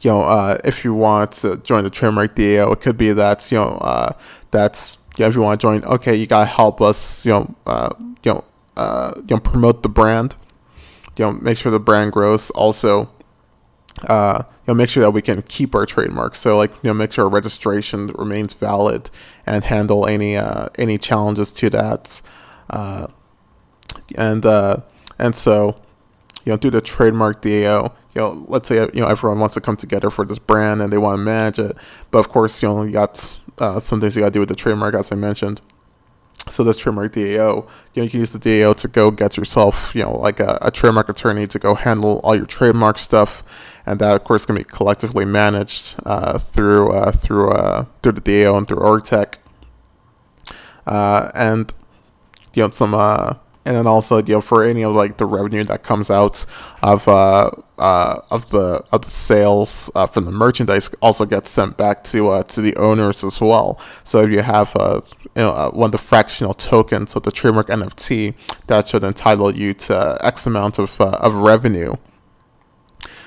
You 0.00 0.10
know, 0.10 0.58
if 0.64 0.84
you 0.84 0.94
want 0.94 1.32
to 1.32 1.58
join 1.58 1.84
the 1.84 1.90
trademark 1.90 2.34
DAO, 2.34 2.72
it 2.72 2.80
could 2.80 2.96
be 2.96 3.12
that 3.12 3.50
you 3.50 3.58
know 3.58 4.14
that's 4.50 4.98
you 5.16 5.24
know, 5.24 5.28
if 5.28 5.34
you 5.34 5.42
want 5.42 5.60
to 5.60 5.64
join, 5.64 5.84
okay, 5.84 6.14
you 6.14 6.26
gotta 6.26 6.46
help 6.46 6.80
us, 6.80 7.24
you 7.24 7.32
know, 7.32 7.54
you 8.24 8.32
know, 8.32 8.44
you 9.16 9.36
know, 9.36 9.40
promote 9.40 9.82
the 9.82 9.88
brand. 9.88 10.36
You 11.16 11.26
know, 11.26 11.32
make 11.32 11.58
sure 11.58 11.70
the 11.70 11.78
brand 11.78 12.10
grows. 12.12 12.50
Also, 12.50 13.08
uh, 14.02 14.42
you 14.44 14.72
know, 14.72 14.74
make 14.74 14.88
sure 14.88 15.02
that 15.02 15.10
we 15.10 15.22
can 15.22 15.42
keep 15.42 15.74
our 15.74 15.86
trademarks. 15.86 16.38
So, 16.38 16.56
like, 16.56 16.70
you 16.82 16.88
know, 16.88 16.94
make 16.94 17.12
sure 17.12 17.24
our 17.24 17.30
registration 17.30 18.08
remains 18.08 18.52
valid 18.52 19.10
and 19.46 19.64
handle 19.64 20.06
any 20.06 20.36
uh, 20.36 20.68
any 20.76 20.98
challenges 20.98 21.52
to 21.54 21.70
that. 21.70 22.20
Uh, 22.70 23.06
and 24.16 24.44
uh, 24.44 24.78
and 25.18 25.34
so, 25.34 25.80
you 26.44 26.52
know, 26.52 26.56
do 26.56 26.70
the 26.70 26.80
trademark 26.80 27.42
DAO. 27.42 27.92
You 28.14 28.20
know, 28.20 28.44
let's 28.48 28.68
say 28.68 28.76
you 28.76 29.00
know 29.00 29.06
everyone 29.06 29.40
wants 29.40 29.54
to 29.54 29.60
come 29.60 29.76
together 29.76 30.10
for 30.10 30.24
this 30.24 30.38
brand 30.38 30.80
and 30.80 30.92
they 30.92 30.98
want 30.98 31.18
to 31.18 31.22
manage 31.22 31.58
it, 31.58 31.76
but 32.10 32.18
of 32.18 32.28
course, 32.28 32.62
you 32.62 32.68
know, 32.68 32.82
you 32.82 32.92
got 32.92 33.38
uh, 33.58 33.80
some 33.80 34.00
things 34.00 34.16
you 34.16 34.22
got 34.22 34.28
to 34.28 34.32
do 34.32 34.40
with 34.40 34.48
the 34.48 34.54
trademark, 34.54 34.94
as 34.94 35.10
I 35.10 35.16
mentioned. 35.16 35.60
So 36.48 36.62
this 36.62 36.76
trademark 36.76 37.12
DAO, 37.12 37.24
you 37.24 37.36
know, 37.36 37.68
you 37.94 38.10
can 38.10 38.20
use 38.20 38.32
the 38.32 38.38
DAO 38.38 38.74
to 38.76 38.88
go 38.88 39.10
get 39.10 39.36
yourself, 39.36 39.94
you 39.94 40.02
know, 40.02 40.16
like 40.18 40.40
a, 40.40 40.58
a 40.60 40.70
trademark 40.70 41.08
attorney 41.08 41.46
to 41.46 41.58
go 41.58 41.74
handle 41.74 42.20
all 42.22 42.36
your 42.36 42.46
trademark 42.46 42.98
stuff 42.98 43.42
and 43.86 43.98
that 43.98 44.16
of 44.16 44.24
course 44.24 44.46
can 44.46 44.56
be 44.56 44.64
collectively 44.64 45.24
managed 45.24 45.96
uh, 46.06 46.38
through 46.38 46.92
uh, 46.92 47.12
through 47.12 47.50
uh, 47.50 47.84
through 48.02 48.12
the 48.12 48.20
DAO 48.20 48.56
and 48.56 48.66
through 48.66 48.78
Orgtech. 48.78 49.36
Uh, 50.86 51.30
and 51.34 51.72
you 52.54 52.62
know 52.62 52.70
some 52.70 52.94
uh, 52.94 53.34
and 53.64 53.76
then 53.76 53.86
also 53.86 54.18
you 54.18 54.34
know 54.34 54.40
for 54.40 54.62
any 54.64 54.82
of 54.82 54.94
like 54.94 55.16
the 55.16 55.26
revenue 55.26 55.64
that 55.64 55.82
comes 55.82 56.10
out 56.10 56.44
of 56.82 57.08
uh, 57.08 57.50
of 57.78 58.50
the 58.50 58.84
of 58.92 59.02
the 59.02 59.10
sales 59.10 59.90
from 60.10 60.24
the 60.24 60.30
merchandise 60.30 60.88
also 61.02 61.24
gets 61.24 61.50
sent 61.50 61.76
back 61.76 62.04
to 62.04 62.42
to 62.48 62.60
the 62.60 62.74
owners 62.76 63.24
as 63.24 63.40
well. 63.40 63.78
So 64.04 64.22
if 64.22 64.30
you 64.30 64.42
have 64.42 64.74
you 64.74 65.42
know, 65.42 65.70
one 65.74 65.88
of 65.88 65.92
the 65.92 65.98
fractional 65.98 66.54
tokens 66.54 67.16
of 67.16 67.24
the 67.24 67.32
trademark 67.32 67.66
NFT, 67.66 68.34
that 68.68 68.86
should 68.86 69.02
entitle 69.02 69.54
you 69.54 69.74
to 69.74 70.18
X 70.20 70.46
amount 70.46 70.78
of 70.78 71.00
of 71.00 71.34
revenue. 71.34 71.96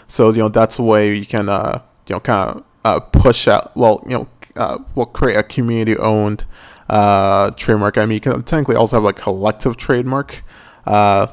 So 0.08 0.32
you 0.32 0.40
know 0.40 0.50
that's 0.50 0.80
a 0.80 0.84
way 0.84 1.16
you 1.16 1.26
can 1.26 1.50
uh, 1.50 1.82
you 2.08 2.16
know 2.16 2.20
kind 2.20 2.50
of 2.50 2.64
uh, 2.84 3.00
push 3.00 3.48
out. 3.48 3.76
Well, 3.76 4.04
you 4.08 4.18
know, 4.18 4.28
uh, 4.56 4.80
will 4.96 5.06
create 5.06 5.38
a 5.38 5.44
community-owned 5.44 6.46
uh, 6.90 7.52
trademark. 7.52 7.98
I 7.98 8.06
mean, 8.06 8.16
you 8.16 8.22
can 8.22 8.44
technically 8.44 8.76
also 8.76 8.96
have 8.96 9.04
like 9.04 9.18
collective 9.18 9.78
trademark. 9.78 10.44
Uh, 10.86 11.28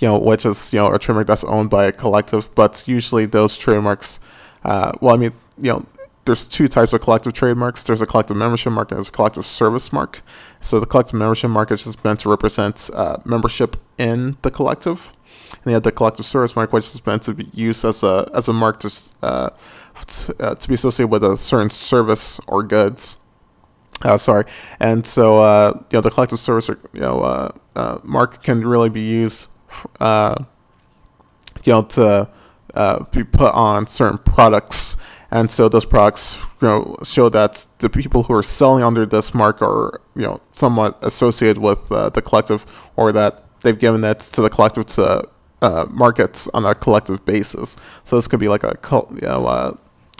you 0.00 0.08
know, 0.08 0.18
which 0.18 0.44
is 0.44 0.72
you 0.72 0.78
know 0.78 0.92
a 0.92 0.98
trademark 0.98 1.26
that's 1.26 1.44
owned 1.44 1.70
by 1.70 1.84
a 1.86 1.92
collective, 1.92 2.54
but 2.54 2.84
usually 2.86 3.26
those 3.26 3.56
trademarks. 3.56 4.20
Uh, 4.64 4.92
well, 5.00 5.14
I 5.14 5.18
mean, 5.18 5.32
you 5.58 5.72
know, 5.72 5.86
there's 6.24 6.46
two 6.48 6.68
types 6.68 6.92
of 6.92 7.00
collective 7.00 7.32
trademarks. 7.32 7.84
There's 7.84 8.02
a 8.02 8.06
collective 8.06 8.36
membership 8.36 8.72
mark 8.72 8.90
and 8.90 8.98
there's 8.98 9.08
a 9.08 9.12
collective 9.12 9.46
service 9.46 9.92
mark. 9.92 10.20
So 10.60 10.78
the 10.78 10.84
collective 10.84 11.14
membership 11.14 11.50
mark 11.50 11.70
is 11.70 11.84
just 11.84 12.04
meant 12.04 12.20
to 12.20 12.28
represent 12.28 12.90
uh, 12.92 13.16
membership 13.24 13.76
in 13.96 14.36
the 14.42 14.50
collective. 14.50 15.10
You 15.68 15.74
have 15.74 15.82
the 15.82 15.92
collective 15.92 16.24
service 16.24 16.56
mark, 16.56 16.72
which 16.72 16.86
is 16.86 17.04
meant 17.04 17.22
to 17.22 17.34
be 17.34 17.46
used 17.52 17.84
as 17.84 18.02
a 18.02 18.30
as 18.34 18.48
a 18.48 18.52
mark 18.52 18.80
to 18.80 18.90
uh, 19.22 19.50
t- 20.06 20.32
uh, 20.40 20.54
to 20.54 20.68
be 20.68 20.74
associated 20.74 21.10
with 21.10 21.22
a 21.22 21.36
certain 21.36 21.68
service 21.68 22.40
or 22.46 22.62
goods. 22.62 23.18
Uh, 24.02 24.16
sorry, 24.16 24.44
and 24.80 25.04
so 25.04 25.38
uh, 25.38 25.72
you 25.74 25.96
know 25.96 26.00
the 26.00 26.10
collective 26.10 26.38
service 26.38 26.70
or 26.70 26.78
you 26.92 27.00
know 27.00 27.20
uh, 27.20 27.50
uh, 27.76 27.98
mark 28.02 28.42
can 28.42 28.66
really 28.66 28.88
be 28.88 29.00
used, 29.00 29.50
you 30.00 30.36
know, 31.66 31.82
to 31.82 32.28
be 33.12 33.24
put 33.24 33.52
on 33.54 33.86
certain 33.86 34.18
products, 34.18 34.96
and 35.30 35.50
so 35.50 35.68
those 35.68 35.84
products 35.84 36.38
you 36.62 36.68
know 36.68 36.96
show 37.02 37.28
that 37.28 37.66
the 37.80 37.90
people 37.90 38.22
who 38.22 38.32
are 38.34 38.42
selling 38.42 38.84
under 38.84 39.04
this 39.04 39.34
mark 39.34 39.60
are 39.60 40.00
you 40.14 40.22
know 40.22 40.40
somewhat 40.52 40.96
associated 41.02 41.58
with 41.58 41.88
the 41.88 42.22
collective, 42.24 42.64
or 42.96 43.12
that 43.12 43.44
they've 43.62 43.78
given 43.78 44.00
that 44.00 44.20
to 44.20 44.40
the 44.40 44.48
collective 44.48 44.86
to 44.86 45.28
uh, 45.62 45.86
markets 45.90 46.48
on 46.54 46.64
a 46.64 46.74
collective 46.74 47.24
basis. 47.24 47.76
So 48.04 48.16
this 48.16 48.28
could 48.28 48.40
be 48.40 48.48
like 48.48 48.64
a 48.64 48.76
cult, 48.76 49.10
you 49.10 49.26
know. 49.28 49.46
Uh, 49.46 49.76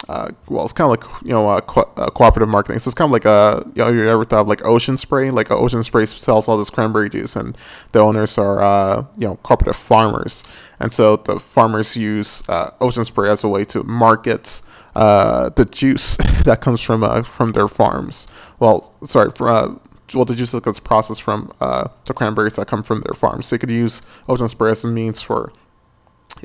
uh, 0.07 0.31
well, 0.47 0.63
it's 0.63 0.71
kind 0.71 0.91
of 0.91 0.91
like 0.91 1.25
you 1.25 1.31
know 1.31 1.49
uh, 1.49 1.59
co- 1.59 1.89
uh, 1.97 2.09
cooperative 2.09 2.47
marketing. 2.47 2.79
So 2.79 2.87
it's 2.87 2.95
kind 2.95 3.09
of 3.09 3.11
like 3.11 3.25
a 3.25 3.63
you 3.75 3.83
know 3.83 3.91
you 3.91 4.07
ever 4.07 4.23
thought 4.23 4.41
of 4.41 4.47
like 4.47 4.63
Ocean 4.65 4.95
Spray? 4.95 5.29
Like 5.29 5.51
Ocean 5.51 5.83
Spray 5.83 6.05
sells 6.05 6.47
all 6.47 6.57
this 6.57 6.69
cranberry 6.69 7.09
juice, 7.09 7.35
and 7.35 7.57
the 7.91 7.99
owners 7.99 8.37
are 8.37 8.61
uh, 8.61 9.05
you 9.17 9.27
know 9.27 9.35
cooperative 9.43 9.75
farmers, 9.75 10.45
and 10.79 10.91
so 10.91 11.17
the 11.17 11.39
farmers 11.39 11.97
use 11.97 12.47
uh, 12.47 12.71
Ocean 12.79 13.03
Spray 13.03 13.29
as 13.29 13.43
a 13.43 13.49
way 13.49 13.65
to 13.65 13.83
market 13.83 14.61
uh, 14.95 15.49
the 15.49 15.65
juice 15.65 16.15
that 16.45 16.61
comes 16.61 16.81
from 16.81 17.23
from 17.23 17.51
their 17.51 17.67
farms. 17.67 18.27
Well, 18.59 18.95
sorry, 19.03 19.31
uh, 19.41 19.75
well 20.15 20.25
the 20.25 20.35
juice 20.35 20.51
that 20.51 20.63
gets 20.63 20.79
processed 20.79 21.21
from 21.21 21.51
uh, 21.59 21.87
the 22.05 22.13
cranberries 22.13 22.55
that 22.55 22.67
come 22.67 22.83
from 22.83 23.01
their 23.01 23.13
farms. 23.13 23.47
So 23.47 23.55
you 23.55 23.59
could 23.59 23.69
use 23.69 24.01
Ocean 24.27 24.47
Spray 24.47 24.71
as 24.71 24.83
a 24.83 24.87
means 24.87 25.21
for 25.21 25.51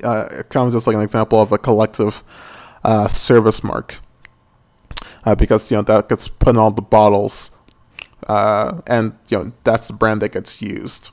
uh, 0.02 0.42
kind 0.48 0.66
of 0.66 0.72
just 0.72 0.86
like 0.86 0.96
an 0.96 1.02
example 1.02 1.40
of 1.40 1.52
a 1.52 1.58
collective 1.58 2.22
uh, 2.84 3.08
service 3.08 3.62
mark. 3.62 4.00
Uh, 5.24 5.34
because 5.34 5.70
you 5.70 5.76
know 5.76 5.82
that 5.82 6.08
gets 6.08 6.28
put 6.28 6.48
on 6.48 6.58
all 6.58 6.70
the 6.70 6.82
bottles 6.82 7.50
uh, 8.28 8.80
and 8.86 9.16
you 9.28 9.38
know 9.38 9.52
that's 9.64 9.86
the 9.86 9.94
brand 9.94 10.20
that 10.22 10.32
gets 10.32 10.60
used. 10.60 11.10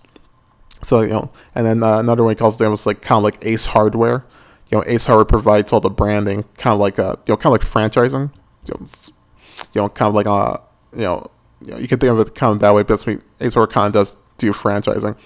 So 0.81 1.01
you 1.01 1.09
know 1.09 1.31
and 1.55 1.65
then 1.65 1.83
uh, 1.83 1.99
another 1.99 2.23
one 2.23 2.31
he 2.31 2.35
calls 2.35 2.57
them 2.57 2.71
was 2.71 2.85
like 2.85 3.01
kind 3.01 3.17
of 3.17 3.23
like 3.23 3.45
ace 3.45 3.67
hardware. 3.67 4.25
You 4.69 4.77
know 4.77 4.83
ace 4.87 5.05
hardware 5.05 5.25
provides 5.25 5.71
all 5.71 5.79
the 5.79 5.89
branding 5.89 6.43
kind 6.57 6.73
of 6.73 6.79
like 6.79 6.99
uh 6.99 7.15
you 7.25 7.33
know 7.33 7.37
kind 7.37 7.55
of 7.55 7.61
like 7.61 7.91
franchising. 7.91 8.33
You 8.65 8.73
know, 8.73 8.85
you 9.73 9.81
know 9.81 9.89
kind 9.89 10.07
of 10.07 10.13
like 10.13 10.27
uh 10.27 10.57
you 10.93 11.01
know, 11.03 11.31
you 11.65 11.71
know 11.71 11.77
you 11.77 11.87
can 11.87 11.99
think 11.99 12.11
of 12.11 12.19
it 12.19 12.35
kind 12.35 12.53
of 12.53 12.59
that 12.59 12.73
way 12.73 12.83
but 12.83 13.07
ace 13.39 13.53
hardware 13.53 13.67
kind 13.67 13.87
of 13.87 13.93
does 13.93 14.17
do 14.37 14.51
franchising. 14.51 15.17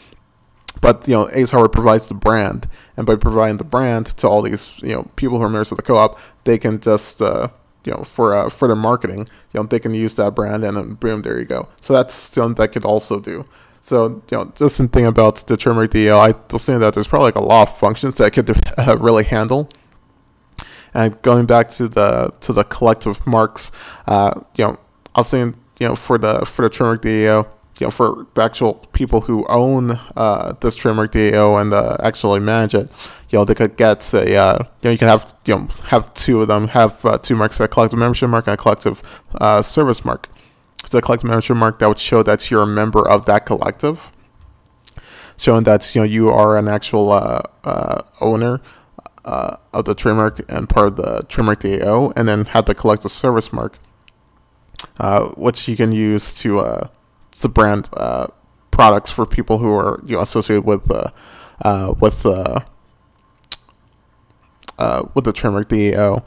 But 0.82 1.08
you 1.08 1.14
know 1.16 1.30
ace 1.32 1.52
provides 1.52 2.10
the 2.10 2.16
brand 2.16 2.68
and 2.98 3.06
by 3.06 3.16
providing 3.16 3.58
the 3.58 3.64
brand 3.64 4.08
to 4.18 4.28
all 4.28 4.42
these 4.42 4.80
you 4.82 4.94
know 4.94 5.10
people 5.16 5.38
who 5.38 5.44
are 5.44 5.50
members 5.50 5.72
of 5.72 5.78
the 5.78 5.84
co-op 5.84 6.20
they 6.44 6.58
can 6.58 6.80
just 6.80 7.22
uh, 7.22 7.48
you 7.86 7.94
know 7.94 8.04
for 8.04 8.36
uh, 8.36 8.50
for 8.50 8.68
their 8.68 8.76
marketing 8.76 9.20
you 9.54 9.60
know 9.60 9.64
they 9.64 9.80
can 9.80 9.94
use 9.94 10.16
that 10.16 10.36
brand 10.36 10.64
and 10.64 10.78
then 10.78 10.94
boom 10.96 11.22
there 11.22 11.40
you 11.40 11.46
go. 11.46 11.68
So 11.80 11.94
that's 11.94 12.14
something 12.14 12.56
that 12.56 12.70
could 12.70 12.86
also 12.86 13.20
do. 13.20 13.46
So 13.80 14.22
you 14.30 14.38
know 14.38 14.52
just 14.56 14.80
in 14.80 14.90
thinking 14.90 15.08
about 15.08 15.38
the 15.48 15.56
trademark 15.56 15.92
DAO 15.92 16.18
I 16.18 16.36
was 16.52 16.66
thinking 16.66 16.82
that 16.82 16.94
there's 16.94 17.08
probably 17.08 17.28
like 17.28 17.36
a 17.36 17.42
lot 17.44 17.70
of 17.70 17.78
functions 17.78 18.18
that 18.18 18.34
could 18.34 18.50
uh, 18.78 18.98
really 19.00 19.24
handle. 19.24 19.70
And 20.94 21.22
going 21.22 21.46
back 21.46 21.70
to 21.70 21.88
the 21.88 22.34
to 22.42 22.54
the 22.54 22.64
collective 22.66 23.26
marks 23.26 23.72
uh, 24.08 24.42
you 24.56 24.66
know 24.66 24.78
I 25.16 25.22
was 25.22 25.30
saying 25.30 25.56
you 25.80 25.88
know 25.88 25.96
for 25.96 26.18
the 26.18 26.46
for 26.46 26.64
the 26.64 26.70
trademark 26.70 27.02
DAO 27.02 27.48
you 27.80 27.88
know, 27.88 27.92
for 27.92 28.26
the 28.36 28.42
actual 28.42 28.76
people 28.94 29.22
who 29.22 29.46
own 29.48 30.00
uh, 30.16 30.54
this 30.62 30.76
trademark 30.76 31.12
DAO 31.12 31.60
and 31.62 31.74
uh, 31.74 31.98
actually 32.00 32.40
manage 32.40 32.74
it, 32.74 32.90
you 33.30 33.38
know, 33.38 33.44
they 33.46 33.54
could 33.54 33.76
get 33.76 34.14
a, 34.14 34.38
uh, 34.38 34.60
you 34.82 34.88
know, 34.88 34.92
you 34.92 34.98
can 34.98 35.10
have, 35.10 35.34
you 35.46 35.56
know, 35.56 35.68
have 35.88 36.14
two 36.14 36.42
of 36.42 36.48
them, 36.48 36.70
have 36.70 37.04
uh, 37.06 37.18
two 37.18 37.36
marks, 37.36 37.60
a 37.60 37.68
collective 37.68 38.00
membership 38.00 38.30
mark 38.30 38.48
and 38.48 38.54
a 38.54 38.58
collective 38.58 39.24
uh, 39.42 39.62
service 39.62 40.06
mark. 40.06 40.30
So 40.86 41.00
a 41.00 41.02
collective 41.02 41.28
membership 41.28 41.58
mark 41.58 41.80
that 41.80 41.90
would 41.90 42.00
show 42.00 42.24
that 42.24 42.50
you're 42.50 42.64
a 42.64 42.68
member 42.68 43.06
of 43.08 43.26
that 43.26 43.46
collective, 43.46 44.10
showing 45.38 45.64
that, 45.64 45.94
you 45.94 46.02
know, 46.02 46.06
you 46.06 46.30
are 46.30 46.58
an 46.58 46.70
actual 46.70 47.12
uh, 47.12 48.02
owner 48.22 48.62
uh, 49.26 49.58
of 49.74 49.84
the 49.84 49.96
trademark 49.96 50.50
and 50.50 50.70
part 50.70 50.88
of 50.88 50.96
the 50.96 51.26
trademark 51.28 51.60
DAO, 51.60 52.14
and 52.16 52.30
then 52.30 52.46
have 52.46 52.68
the 52.68 52.76
collective 52.76 53.12
service 53.12 53.52
mark, 53.52 53.80
uh, 55.00 55.26
which 55.30 55.68
you 55.68 55.76
can 55.76 55.92
use 55.92 56.38
to, 56.40 56.60
uh, 56.60 56.88
to 57.32 57.48
brand 57.48 57.90
uh, 57.94 58.28
products 58.72 59.12
for 59.12 59.26
people 59.26 59.58
who 59.58 59.74
are 59.74 60.02
you 60.06 60.16
know 60.16 60.22
associated 60.22 60.66
with 60.66 60.90
uh, 60.92 61.10
uh, 61.62 61.94
with 62.00 62.26
with 62.26 62.66
the 65.24 65.34
trademark 65.34 65.70
DAO. 65.70 66.26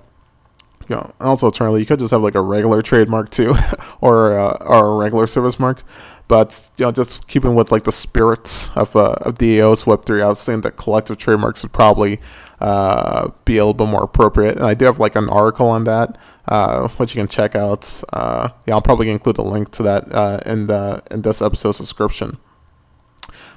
You 0.88 0.96
know, 0.96 1.12
also 1.20 1.46
alternatively, 1.46 1.80
you 1.80 1.86
could 1.86 1.98
just 1.98 2.12
have 2.12 2.22
like 2.22 2.34
a 2.34 2.40
regular 2.40 2.80
trademark 2.80 3.28
too, 3.28 3.54
or 4.00 4.32
or 4.32 4.86
a 4.86 4.96
regular 4.96 5.26
service 5.26 5.58
mark. 5.58 5.82
But 6.28 6.70
you 6.76 6.86
know, 6.86 6.92
just 6.92 7.28
keeping 7.28 7.54
with 7.54 7.72
like 7.72 7.84
the 7.84 7.92
spirits 7.92 8.70
of 8.74 8.96
uh, 8.96 9.16
of 9.22 9.38
DAO's 9.38 9.86
Web 9.86 10.04
three, 10.04 10.22
I 10.22 10.28
was 10.28 10.40
saying 10.40 10.62
that 10.62 10.76
collective 10.76 11.18
trademarks 11.18 11.62
would 11.62 11.72
probably 11.72 12.20
uh, 12.60 13.30
be 13.44 13.56
a 13.56 13.64
little 13.64 13.74
bit 13.74 13.88
more 13.88 14.02
appropriate. 14.02 14.56
And 14.56 14.66
I 14.66 14.74
do 14.74 14.84
have 14.86 14.98
like 14.98 15.16
an 15.16 15.28
article 15.30 15.68
on 15.68 15.84
that, 15.84 16.18
uh, 16.46 16.88
which 16.96 17.14
you 17.14 17.20
can 17.20 17.28
check 17.28 17.54
out. 17.54 18.02
Uh, 18.12 18.50
yeah, 18.66 18.74
I'll 18.74 18.82
probably 18.82 19.10
include 19.10 19.38
a 19.38 19.42
link 19.42 19.70
to 19.72 19.82
that 19.84 20.12
uh, 20.12 20.40
in 20.44 20.66
the 20.66 21.02
in 21.10 21.22
this 21.22 21.40
episode's 21.40 21.78
description. 21.78 22.38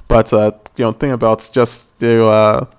But 0.08 0.32
uh, 0.34 0.52
you 0.78 0.86
know, 0.86 0.92
thing 0.92 1.12
about 1.12 1.50
just 1.52 2.00
the 2.00 2.70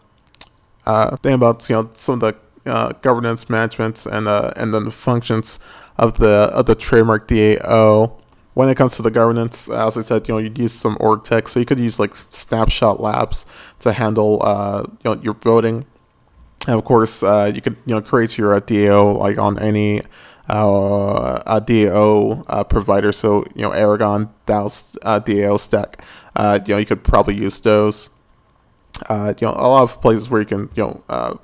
uh, 0.86 1.16
thing 1.16 1.34
about 1.34 1.68
you 1.68 1.76
know 1.76 1.90
some 1.94 2.20
of 2.20 2.20
the 2.20 2.94
governance 3.02 3.50
management 3.50 4.06
and 4.06 4.28
and 4.28 4.74
then 4.74 4.84
the 4.84 4.90
functions 4.90 5.58
of 5.96 6.18
the 6.18 6.50
of 6.52 6.66
the 6.66 6.74
trademark 6.74 7.28
DAO. 7.28 8.18
When 8.54 8.68
it 8.68 8.76
comes 8.76 8.96
to 8.96 9.02
the 9.02 9.10
governance, 9.10 9.70
as 9.70 9.96
I 9.96 10.02
said, 10.02 10.28
you 10.28 10.34
know, 10.34 10.38
you'd 10.38 10.58
use 10.58 10.74
some 10.74 10.98
org 11.00 11.24
tech, 11.24 11.48
so 11.48 11.58
you 11.58 11.64
could 11.64 11.80
use 11.80 11.98
like 11.98 12.14
Snapshot 12.14 13.00
Labs 13.00 13.46
to 13.78 13.94
handle 13.94 14.42
uh, 14.42 14.84
you 15.02 15.14
know 15.14 15.22
your 15.22 15.32
voting. 15.32 15.86
And 16.66 16.76
of 16.76 16.84
course, 16.84 17.22
uh, 17.22 17.50
you 17.54 17.60
could 17.60 17.76
you 17.86 17.94
know 17.94 18.00
create 18.00 18.38
your 18.38 18.54
uh, 18.54 18.60
DAO 18.60 19.18
like 19.18 19.38
on 19.38 19.58
any 19.58 20.02
uh, 20.48 21.60
DAO 21.60 22.44
uh, 22.46 22.64
provider. 22.64 23.12
So 23.12 23.44
you 23.54 23.62
know 23.62 23.72
Aragon, 23.72 24.30
DAO, 24.46 24.96
uh, 25.02 25.20
DAO 25.20 25.58
stack. 25.58 26.02
Uh, 26.36 26.60
you 26.64 26.74
know 26.74 26.78
you 26.78 26.86
could 26.86 27.02
probably 27.02 27.36
use 27.36 27.60
those. 27.60 28.10
Uh, 29.08 29.34
you 29.40 29.46
know 29.46 29.54
a 29.54 29.66
lot 29.66 29.82
of 29.82 30.00
places 30.00 30.30
where 30.30 30.40
you 30.40 30.46
can 30.46 30.70
you 30.76 30.84
know 30.84 31.04
uh, 31.08 31.34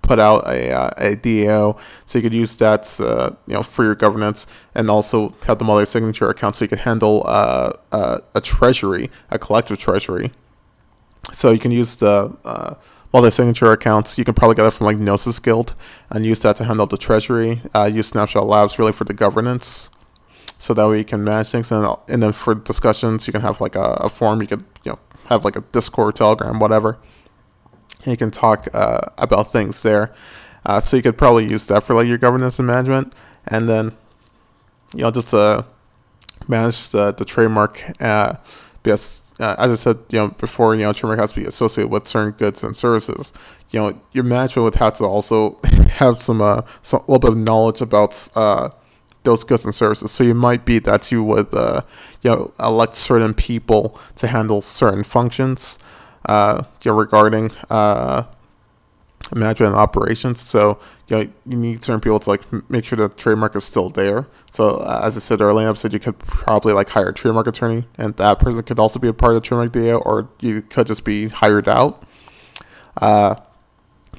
put 0.00 0.18
out 0.18 0.46
a, 0.46 0.70
uh, 0.70 0.90
a 0.98 1.16
DAO, 1.16 1.78
so 2.06 2.18
you 2.18 2.22
could 2.22 2.34
use 2.34 2.56
that 2.58 2.98
uh, 3.00 3.30
you 3.46 3.54
know 3.54 3.62
for 3.62 3.84
your 3.84 3.94
governance, 3.94 4.46
and 4.74 4.88
also 4.88 5.34
have 5.46 5.58
the 5.58 5.64
multi-signature 5.64 6.30
account, 6.30 6.56
so 6.56 6.64
you 6.64 6.68
can 6.68 6.78
handle 6.78 7.22
uh, 7.26 7.72
uh, 7.92 8.18
a 8.34 8.40
treasury, 8.40 9.10
a 9.30 9.38
collective 9.38 9.78
treasury. 9.78 10.30
So 11.32 11.50
you 11.50 11.58
can 11.58 11.70
use 11.70 11.96
the 11.96 12.36
uh, 13.14 13.18
multi-signature 13.18 13.72
accounts. 13.72 14.18
You 14.18 14.24
can 14.24 14.34
probably 14.34 14.56
get 14.56 14.66
it 14.66 14.72
from 14.72 14.86
like 14.86 14.98
Gnosis 14.98 15.38
Guild 15.38 15.74
and 16.10 16.26
use 16.26 16.40
that 16.40 16.56
to 16.56 16.64
handle 16.64 16.86
the 16.86 16.96
treasury. 16.96 17.62
Uh, 17.74 17.84
use 17.84 18.08
Snapshot 18.08 18.46
Labs 18.46 18.78
really 18.78 18.92
for 18.92 19.04
the 19.04 19.14
governance, 19.14 19.90
so 20.58 20.74
that 20.74 20.88
way 20.88 20.98
you 20.98 21.04
can 21.04 21.22
manage 21.22 21.48
things. 21.48 21.70
And 21.70 21.96
and 22.08 22.22
then 22.22 22.32
for 22.32 22.54
discussions, 22.54 23.26
you 23.26 23.32
can 23.32 23.42
have 23.42 23.60
like 23.60 23.76
a, 23.76 23.98
a 24.00 24.08
forum. 24.08 24.40
You 24.42 24.48
could 24.48 24.64
you 24.84 24.92
know 24.92 24.98
have 25.28 25.44
like 25.44 25.56
a 25.56 25.60
Discord, 25.72 26.16
Telegram, 26.16 26.58
whatever. 26.58 26.98
And 28.04 28.10
you 28.10 28.16
can 28.16 28.30
talk 28.30 28.68
uh, 28.74 29.00
about 29.16 29.50
things 29.50 29.82
there. 29.82 30.12
Uh, 30.66 30.80
so 30.80 30.96
you 30.96 31.02
could 31.02 31.16
probably 31.16 31.48
use 31.48 31.66
that 31.68 31.82
for 31.82 31.94
like 31.94 32.06
your 32.06 32.18
governance 32.18 32.58
and 32.58 32.66
management, 32.66 33.12
and 33.46 33.68
then 33.68 33.92
you 34.94 35.02
know 35.02 35.10
just 35.10 35.32
uh, 35.32 35.62
manage 36.48 36.90
the, 36.90 37.12
the 37.12 37.24
trademark. 37.24 37.82
Because 38.84 39.34
uh, 39.40 39.56
as 39.58 39.72
I 39.72 39.74
said, 39.74 39.98
you 40.10 40.18
know 40.20 40.28
before, 40.28 40.76
you 40.76 40.82
know 40.82 40.92
trademark 40.92 41.18
has 41.20 41.32
to 41.32 41.40
be 41.40 41.46
associated 41.46 41.90
with 41.90 42.06
certain 42.06 42.32
goods 42.32 42.62
and 42.62 42.76
services. 42.76 43.32
You 43.70 43.80
know 43.80 44.00
your 44.12 44.24
management 44.24 44.64
would 44.64 44.76
have 44.76 44.94
to 44.94 45.04
also 45.04 45.58
have 45.96 46.18
some 46.22 46.40
uh 46.42 46.62
some, 46.82 47.00
a 47.00 47.10
little 47.10 47.18
bit 47.18 47.32
of 47.32 47.38
knowledge 47.38 47.80
about 47.80 48.28
uh 48.36 48.70
those 49.24 49.42
goods 49.42 49.64
and 49.64 49.74
services. 49.74 50.12
So 50.12 50.22
you 50.22 50.34
might 50.34 50.66
be 50.66 50.78
that 50.80 51.10
you 51.10 51.24
would 51.24 51.52
uh 51.54 51.82
you 52.22 52.30
know 52.30 52.52
elect 52.60 52.94
certain 52.94 53.34
people 53.34 53.98
to 54.16 54.28
handle 54.28 54.60
certain 54.60 55.02
functions 55.02 55.78
uh 56.26 56.64
you 56.82 56.90
know 56.90 56.96
regarding 56.98 57.50
uh 57.70 58.24
management 59.34 59.74
operations. 59.74 60.40
So 60.40 60.78
you 61.08 61.16
know 61.16 61.32
you 61.46 61.56
need 61.56 61.82
certain 61.82 62.00
people 62.00 62.18
to 62.20 62.30
like 62.30 62.70
make 62.70 62.84
sure 62.84 62.96
that 62.96 63.16
trademark 63.16 63.56
is 63.56 63.64
still 63.64 63.90
there. 63.90 64.26
So 64.50 64.76
uh, 64.76 65.02
as 65.04 65.16
I 65.16 65.20
said 65.20 65.40
earlier, 65.40 65.66
the 65.66 65.70
episode, 65.70 65.92
you 65.92 65.98
could 65.98 66.18
probably 66.18 66.72
like 66.72 66.88
hire 66.88 67.08
a 67.08 67.14
trademark 67.14 67.46
attorney, 67.46 67.86
and 67.98 68.16
that 68.16 68.38
person 68.38 68.62
could 68.62 68.78
also 68.78 68.98
be 68.98 69.08
a 69.08 69.12
part 69.12 69.34
of 69.34 69.42
the 69.42 69.46
trademark 69.46 69.72
DAO, 69.72 70.00
or 70.04 70.28
you 70.40 70.62
could 70.62 70.86
just 70.86 71.04
be 71.04 71.28
hired 71.28 71.68
out. 71.68 72.02
Uh, 72.96 73.34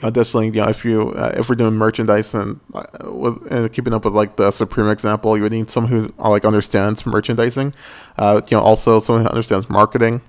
additionally, 0.04 0.48
you 0.48 0.52
know, 0.54 0.68
if 0.68 0.84
you 0.84 1.12
uh, 1.12 1.34
if 1.36 1.50
we're 1.50 1.56
doing 1.56 1.74
merchandise 1.74 2.34
and 2.34 2.60
uh, 2.74 2.86
with 3.06 3.52
and 3.52 3.72
keeping 3.72 3.94
up 3.94 4.06
with 4.06 4.14
like 4.14 4.36
the 4.36 4.52
Supreme 4.52 4.90
example, 4.90 5.36
you 5.38 5.44
would 5.44 5.52
need 5.52 5.70
someone 5.70 5.92
who 5.92 6.14
uh, 6.20 6.30
like 6.30 6.46
understands 6.46 7.06
merchandising. 7.06 7.74
Uh, 8.18 8.42
you 8.50 8.58
know, 8.58 8.64
also 8.64 9.00
someone 9.00 9.24
who 9.24 9.30
understands 9.30 9.70
marketing. 9.70 10.22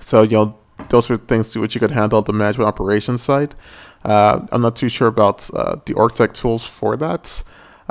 So 0.00 0.22
you 0.22 0.36
know 0.36 0.58
those 0.88 1.10
are 1.10 1.16
things 1.16 1.52
to 1.52 1.60
which 1.60 1.74
you 1.74 1.80
could 1.80 1.90
handle 1.90 2.22
the 2.22 2.32
management 2.32 2.68
operations 2.68 3.22
side. 3.22 3.54
Uh, 4.04 4.46
I'm 4.52 4.62
not 4.62 4.76
too 4.76 4.88
sure 4.88 5.08
about 5.08 5.48
uh, 5.54 5.76
the 5.86 5.94
org 5.94 6.14
tech 6.14 6.32
tools 6.32 6.64
for 6.64 6.96
that. 6.96 7.42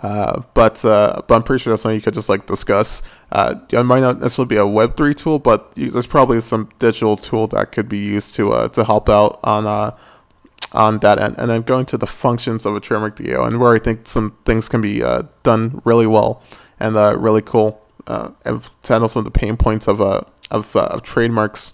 Uh, 0.01 0.41
but 0.55 0.83
uh, 0.85 1.21
but 1.27 1.35
I'm 1.35 1.43
pretty 1.43 1.61
sure 1.61 1.71
that's 1.71 1.83
something 1.83 1.95
you 1.95 2.01
could 2.01 2.15
just 2.15 2.29
like 2.29 2.47
discuss. 2.47 3.03
Uh, 3.31 3.55
it 3.71 3.83
might 3.83 3.99
not 3.99 4.19
necessarily 4.19 4.49
be 4.49 4.57
a 4.57 4.65
Web 4.65 4.97
three 4.97 5.13
tool, 5.13 5.37
but 5.37 5.71
you, 5.75 5.91
there's 5.91 6.07
probably 6.07 6.41
some 6.41 6.69
digital 6.79 7.15
tool 7.15 7.45
that 7.47 7.71
could 7.71 7.87
be 7.87 7.99
used 7.99 8.35
to 8.35 8.53
uh, 8.53 8.67
to 8.69 8.83
help 8.83 9.07
out 9.07 9.39
on 9.43 9.93
on 10.71 10.99
that 10.99 11.19
end. 11.19 11.35
And 11.37 11.51
then 11.51 11.61
going 11.61 11.85
to 11.87 11.97
the 11.97 12.07
functions 12.07 12.65
of 12.65 12.75
a 12.75 12.79
trademark 12.79 13.17
DAO, 13.17 13.45
and 13.45 13.59
where 13.59 13.75
I 13.75 13.79
think 13.79 14.07
some 14.07 14.35
things 14.45 14.67
can 14.67 14.81
be 14.81 15.03
done 15.43 15.81
really 15.85 16.07
well 16.07 16.41
and 16.79 16.95
really 16.95 17.43
cool, 17.43 17.79
and 18.07 18.63
to 18.63 18.93
handle 18.93 19.07
some 19.07 19.19
of 19.19 19.25
the 19.25 19.39
pain 19.39 19.57
points 19.57 19.87
of 19.87 20.01
of, 20.01 20.75
of 20.75 21.03
trademarks. 21.03 21.71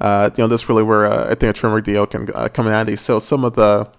Uh, 0.00 0.30
you 0.36 0.42
know, 0.42 0.48
this 0.48 0.68
really 0.68 0.82
where 0.82 1.06
uh, 1.06 1.30
I 1.30 1.34
think 1.34 1.50
a 1.50 1.52
trademark 1.52 1.84
deal 1.84 2.06
can 2.06 2.28
uh, 2.34 2.48
come 2.48 2.66
in 2.66 2.72
handy. 2.72 2.96
So 2.96 3.18
some 3.18 3.44
of 3.44 3.54
the 3.54 3.90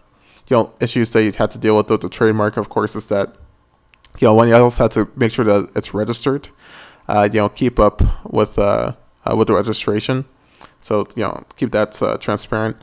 you 0.49 0.57
know 0.57 0.73
issues 0.81 1.13
that 1.13 1.23
you 1.23 1.31
have 1.37 1.49
to 1.49 1.57
deal 1.57 1.77
with 1.77 1.89
with 1.89 2.01
the 2.01 2.09
trademark, 2.09 2.57
of 2.57 2.69
course, 2.69 2.95
is 2.95 3.07
that 3.09 3.35
you 4.19 4.27
know 4.27 4.33
one 4.33 4.47
you 4.47 4.55
also 4.55 4.83
have 4.83 4.91
to 4.91 5.09
make 5.15 5.31
sure 5.31 5.45
that 5.45 5.71
it's 5.75 5.93
registered. 5.93 6.49
Uh, 7.07 7.29
you 7.31 7.39
know, 7.39 7.49
keep 7.49 7.79
up 7.79 8.01
with 8.31 8.57
uh, 8.57 8.93
uh, 9.25 9.35
with 9.35 9.47
the 9.47 9.53
registration. 9.53 10.25
So 10.81 11.07
you 11.15 11.23
know, 11.23 11.43
keep 11.55 11.71
that 11.71 12.19
transparent. 12.21 12.77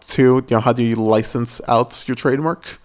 Two, 0.00 0.36
you 0.36 0.44
know, 0.50 0.60
how 0.60 0.72
do 0.72 0.82
you 0.82 0.96
license 0.96 1.60
out 1.68 2.04
your 2.08 2.16
trademark? 2.16 2.80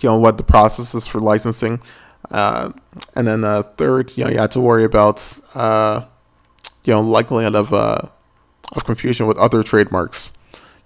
You 0.00 0.10
know, 0.10 0.18
what 0.18 0.36
the 0.36 0.44
process 0.44 0.94
is 0.94 1.06
for 1.06 1.20
licensing. 1.20 1.80
Uh, 2.30 2.72
and 3.14 3.26
then 3.26 3.44
uh, 3.44 3.62
third, 3.76 4.16
you 4.16 4.24
know, 4.24 4.30
you 4.30 4.38
have 4.38 4.50
to 4.50 4.60
worry 4.60 4.84
about 4.84 5.40
uh, 5.54 6.04
you 6.84 6.94
know 6.94 7.00
likelihood 7.00 7.54
of 7.54 7.72
uh, 7.72 8.02
of 8.72 8.84
confusion 8.84 9.26
with 9.26 9.38
other 9.38 9.62
trademarks. 9.62 10.32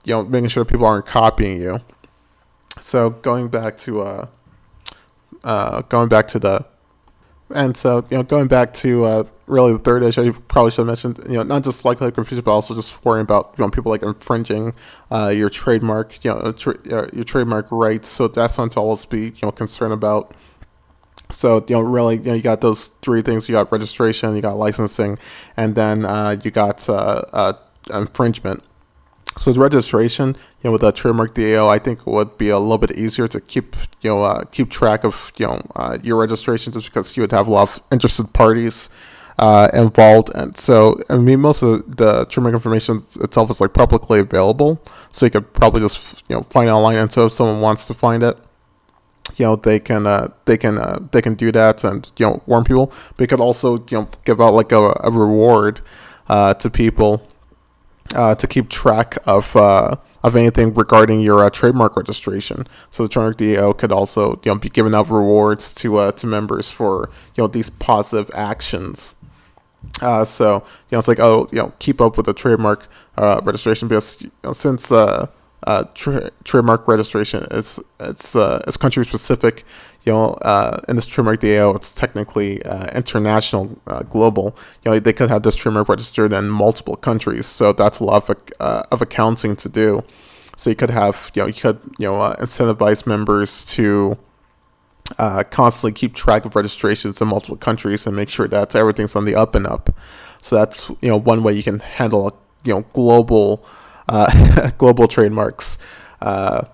You 0.04 0.14
know, 0.14 0.24
making 0.24 0.48
sure 0.48 0.64
people 0.64 0.86
aren't 0.86 1.06
copying 1.06 1.60
you. 1.60 1.80
So 2.80 3.10
going 3.10 3.48
back 3.48 3.76
to 3.78 4.02
uh, 4.02 4.26
uh, 5.44 5.82
going 5.82 6.08
back 6.08 6.28
to 6.28 6.38
the 6.38 6.66
and 7.54 7.76
so 7.76 8.04
you 8.10 8.16
know 8.16 8.22
going 8.22 8.46
back 8.46 8.72
to 8.74 9.04
uh, 9.04 9.24
really 9.46 9.72
the 9.72 9.78
third 9.78 10.02
issue, 10.02 10.22
you 10.22 10.32
probably 10.32 10.70
should 10.70 10.86
have 10.86 10.86
mentioned 10.86 11.18
you 11.28 11.36
know 11.36 11.42
not 11.42 11.64
just 11.64 11.84
likelihood 11.84 12.12
of 12.12 12.14
confusion, 12.14 12.44
but 12.44 12.52
also 12.52 12.74
just 12.74 13.04
worrying 13.04 13.24
about 13.24 13.54
you 13.56 13.64
know 13.64 13.70
people 13.70 13.90
like 13.90 14.02
infringing 14.02 14.74
uh, 15.10 15.28
your 15.28 15.48
trademark, 15.48 16.22
you 16.24 16.30
know 16.30 16.52
tra- 16.52 16.78
uh, 16.90 17.08
your 17.12 17.24
trademark 17.24 17.66
rights. 17.70 18.08
So 18.08 18.28
that's 18.28 18.54
something 18.54 18.74
to 18.74 18.80
always 18.80 19.04
be 19.04 19.26
you 19.26 19.42
know 19.42 19.50
concerned 19.50 19.92
about. 19.92 20.34
So 21.30 21.64
you 21.68 21.74
know, 21.76 21.80
really, 21.80 22.16
you 22.16 22.22
know, 22.22 22.34
you 22.34 22.42
got 22.42 22.60
those 22.60 22.88
three 23.02 23.22
things. 23.22 23.48
You 23.48 23.54
got 23.54 23.70
registration, 23.70 24.34
you 24.34 24.42
got 24.42 24.56
licensing, 24.56 25.18
and 25.56 25.74
then 25.74 26.04
uh, 26.04 26.36
you 26.42 26.50
got 26.50 26.88
uh, 26.88 27.22
uh, 27.32 27.52
infringement. 27.92 28.62
So 29.36 29.50
with 29.50 29.58
registration, 29.58 30.28
you 30.28 30.64
know, 30.64 30.72
with 30.72 30.82
a 30.82 30.90
trademark 30.90 31.34
DAO, 31.34 31.68
I 31.68 31.78
think 31.78 32.00
it 32.00 32.06
would 32.06 32.38
be 32.38 32.48
a 32.48 32.58
little 32.58 32.78
bit 32.78 32.98
easier 32.98 33.28
to 33.28 33.40
keep, 33.40 33.76
you 34.00 34.10
know, 34.10 34.22
uh, 34.22 34.44
keep 34.44 34.68
track 34.68 35.04
of, 35.04 35.30
you 35.36 35.46
know, 35.46 35.62
uh, 35.76 35.98
your 36.02 36.16
registration, 36.18 36.72
just 36.72 36.86
because 36.86 37.16
you 37.16 37.22
would 37.22 37.30
have 37.30 37.46
a 37.46 37.50
lot 37.50 37.62
of 37.62 37.82
interested 37.92 38.32
parties 38.32 38.90
uh, 39.38 39.68
involved, 39.72 40.30
and 40.34 40.56
so 40.56 41.00
I 41.08 41.16
mean, 41.16 41.40
most 41.40 41.62
of 41.62 41.96
the 41.96 42.26
trademark 42.28 42.54
information 42.54 42.96
itself 43.20 43.50
is 43.50 43.60
like 43.60 43.72
publicly 43.72 44.18
available, 44.18 44.82
so 45.12 45.26
you 45.26 45.30
could 45.30 45.52
probably 45.54 45.80
just, 45.80 46.24
you 46.28 46.34
know, 46.34 46.42
find 46.42 46.68
it 46.68 46.72
online. 46.72 46.96
And 46.96 47.12
so 47.12 47.26
if 47.26 47.32
someone 47.32 47.60
wants 47.60 47.84
to 47.86 47.94
find 47.94 48.22
it, 48.22 48.36
you 49.38 49.44
know 49.46 49.56
they 49.56 49.78
can 49.78 50.06
uh, 50.06 50.28
they 50.44 50.56
can 50.56 50.78
uh, 50.78 50.98
they 51.12 51.22
can 51.22 51.34
do 51.34 51.52
that 51.52 51.84
and 51.84 52.10
you 52.18 52.26
know 52.26 52.42
warn 52.46 52.64
people. 52.64 52.92
They 53.16 53.26
could 53.26 53.40
also 53.40 53.76
you 53.90 53.98
know 53.98 54.08
give 54.24 54.40
out 54.40 54.54
like 54.54 54.72
a, 54.72 54.94
a 55.04 55.10
reward 55.10 55.80
uh, 56.28 56.54
to 56.54 56.70
people 56.70 57.26
uh, 58.14 58.34
to 58.34 58.46
keep 58.46 58.68
track 58.68 59.16
of 59.26 59.54
uh, 59.56 59.96
of 60.24 60.34
anything 60.36 60.74
regarding 60.74 61.20
your 61.20 61.44
uh, 61.44 61.50
trademark 61.50 61.96
registration. 61.96 62.66
So 62.90 63.04
the 63.04 63.08
trademark 63.08 63.36
DAO 63.36 63.76
could 63.76 63.92
also 63.92 64.40
you 64.44 64.52
know 64.52 64.58
be 64.58 64.68
giving 64.68 64.94
out 64.94 65.10
rewards 65.10 65.74
to 65.76 65.98
uh, 65.98 66.12
to 66.12 66.26
members 66.26 66.70
for 66.70 67.10
you 67.36 67.42
know 67.42 67.48
these 67.48 67.70
positive 67.70 68.30
actions. 68.34 69.14
Uh, 70.00 70.24
so 70.24 70.56
you 70.90 70.92
know 70.92 70.98
it's 70.98 71.08
like 71.08 71.20
oh 71.20 71.48
you 71.52 71.58
know 71.58 71.72
keep 71.78 72.00
up 72.00 72.16
with 72.16 72.26
the 72.26 72.34
trademark 72.34 72.88
uh, 73.16 73.40
registration 73.44 73.88
because 73.88 74.20
you 74.20 74.30
know, 74.42 74.52
since 74.52 74.90
uh, 75.64 75.84
tra- 75.94 76.30
trademark 76.44 76.86
registration 76.86 77.46
is 77.50 77.80
it's 78.00 78.36
uh, 78.36 78.62
it's 78.66 78.76
country 78.76 79.04
specific. 79.04 79.64
You 80.04 80.12
know, 80.12 80.28
uh, 80.42 80.80
in 80.88 80.96
this 80.96 81.06
trademark 81.06 81.40
DAO, 81.40 81.74
it's 81.74 81.92
technically 81.92 82.62
uh, 82.62 82.86
international, 82.96 83.78
uh, 83.86 84.02
global. 84.04 84.56
You 84.84 84.92
know, 84.92 84.98
they 85.00 85.12
could 85.12 85.28
have 85.28 85.42
this 85.42 85.56
trademark 85.56 85.88
registered 85.88 86.32
in 86.32 86.48
multiple 86.48 86.96
countries, 86.96 87.46
so 87.46 87.72
that's 87.72 87.98
a 87.98 88.04
lot 88.04 88.28
of 88.28 88.36
uh, 88.60 88.84
of 88.90 89.02
accounting 89.02 89.56
to 89.56 89.68
do. 89.68 90.02
So 90.56 90.70
you 90.70 90.76
could 90.76 90.90
have, 90.90 91.30
you 91.34 91.42
know, 91.42 91.46
you 91.46 91.54
could, 91.54 91.80
you 91.98 92.06
know, 92.06 92.16
incentivize 92.38 93.06
members 93.06 93.64
to 93.66 94.16
constantly 95.50 95.92
keep 95.92 96.14
track 96.14 96.44
of 96.44 96.56
registrations 96.56 97.20
in 97.20 97.28
multiple 97.28 97.56
countries 97.56 98.06
and 98.06 98.16
make 98.16 98.28
sure 98.28 98.48
that 98.48 98.74
everything's 98.74 99.14
on 99.14 99.24
the 99.24 99.34
up 99.34 99.54
and 99.54 99.66
up. 99.66 99.90
So 100.42 100.56
that's, 100.56 100.88
you 101.00 101.08
know, 101.08 101.16
one 101.16 101.42
way 101.42 101.52
you 101.52 101.62
can 101.62 101.80
handle, 101.80 102.36
you 102.64 102.74
know, 102.74 102.84
global 102.92 103.64
uh, 104.08 104.70
global 104.78 105.06
trademarks, 105.06 105.78
uh, 106.20 106.64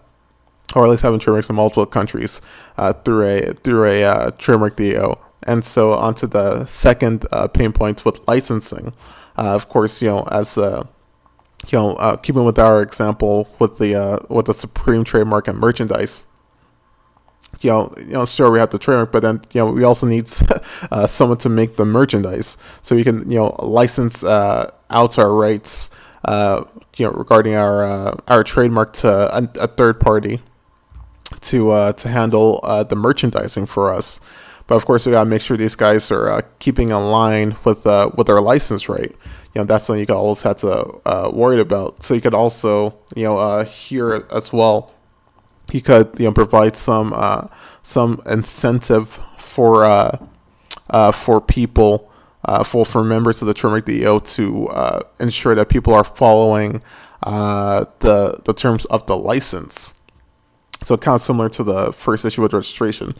or 0.75 0.85
at 0.85 0.91
least 0.91 1.03
having 1.03 1.19
trademarks 1.19 1.51
in 1.51 1.57
multiple 1.57 1.87
countries 1.87 2.41
uh, 2.77 2.93
through 2.93 3.27
a 3.27 3.53
through 3.55 3.85
a 3.85 4.05
uh, 4.05 4.31
trademark 4.33 4.77
DAO. 4.77 5.19
And 5.47 5.65
so 5.65 5.93
onto 5.93 6.27
the 6.27 6.65
second 6.67 7.27
pain 7.53 7.73
point 7.73 8.05
with 8.05 8.27
licensing. 8.27 8.95
Of 9.37 9.69
course, 9.69 10.01
you 10.01 10.09
know 10.09 10.23
as 10.31 10.57
you 10.57 10.85
know 11.73 12.19
keeping 12.23 12.45
with 12.45 12.59
our 12.59 12.81
example 12.81 13.49
with 13.59 13.77
the 13.79 14.25
with 14.31 14.47
the 14.47 14.55
supreme 14.55 15.05
trademark 15.05 15.49
and 15.49 15.59
merchandise. 15.59 16.27
You 17.61 17.71
know, 17.71 17.95
you 17.99 18.15
know, 18.15 18.25
sure 18.25 18.51
we 18.51 18.59
have 18.59 18.71
the 18.71 18.79
trademark, 18.79 19.13
but 19.13 19.23
then 19.23 19.41
you 19.53 19.61
know 19.61 19.71
we 19.71 19.85
also 19.85 20.07
need 20.07 20.29
uh, 20.91 21.07
someone 21.07 21.39
to 21.39 21.49
make 21.49 21.77
the 21.77 21.85
merchandise, 21.85 22.57
so 22.83 22.97
we 22.97 23.05
can 23.05 23.31
you 23.31 23.39
know 23.39 23.55
license 23.63 24.25
uh, 24.25 24.73
out 24.91 25.19
our 25.19 25.33
rights 25.33 25.91
uh, 26.25 26.65
you 26.97 27.07
know, 27.07 27.13
regarding 27.13 27.55
our 27.55 27.85
uh, 27.85 28.17
our 28.29 28.45
trademark 28.45 28.93
to 28.95 29.09
a, 29.37 29.49
a 29.61 29.67
third 29.67 30.01
party 30.01 30.41
to 31.43 31.71
uh, 31.71 31.93
to 31.95 32.09
handle 32.09 32.61
uh, 32.63 32.83
the 32.85 32.97
merchandising 32.97 33.67
for 33.67 33.93
us. 33.93 34.21
But 34.67 34.77
of 34.77 34.87
course, 34.87 35.05
we 35.05 35.13
gotta 35.13 35.29
make 35.29 35.43
sure 35.43 35.57
these 35.57 35.77
guys 35.77 36.11
are 36.11 36.31
uh, 36.31 36.41
keeping 36.59 36.91
in 36.91 37.11
line 37.11 37.57
with 37.65 37.87
uh, 37.87 38.11
with 38.17 38.29
their 38.29 38.41
license 38.41 38.89
rate. 38.89 39.13
You 39.55 39.61
know, 39.61 39.65
that's 39.65 39.85
something 39.85 40.05
you 40.09 40.15
always 40.15 40.43
have 40.43 40.57
to 40.59 41.31
worry 41.33 41.61
about. 41.61 42.03
So 42.03 42.15
you 42.15 42.21
could 42.21 42.35
also, 42.35 42.95
you 43.15 43.25
know, 43.25 43.63
here 43.63 44.27
as 44.33 44.53
well, 44.53 44.93
you 45.73 45.81
could 45.81 46.19
you 46.19 46.25
know 46.25 46.33
provide 46.33 46.77
some 46.77 47.15
some 47.83 48.23
incentive 48.27 49.21
for 49.39 50.19
for 51.13 51.41
people 51.41 52.11
uh, 52.45 52.63
for 52.63 52.85
for 52.85 53.03
members 53.03 53.43
of 53.43 53.49
the 53.49 53.55
trademark 53.55 53.85
DAO 53.87 54.23
to 54.37 54.69
uh, 54.69 55.01
ensure 55.21 55.55
that 55.55 55.69
people 55.69 55.95
are 55.95 56.05
following 56.05 56.83
uh, 57.23 57.87
the 58.01 58.41
the 58.45 58.53
terms 58.53 58.85
of 58.87 59.07
the 59.07 59.17
license. 59.17 59.95
So 60.83 60.97
kind 60.97 61.15
of 61.15 61.21
similar 61.21 61.49
to 61.51 61.65
the 61.65 61.93
first 61.93 62.25
issue 62.25 62.43
with 62.43 62.53
registration. 62.53 63.15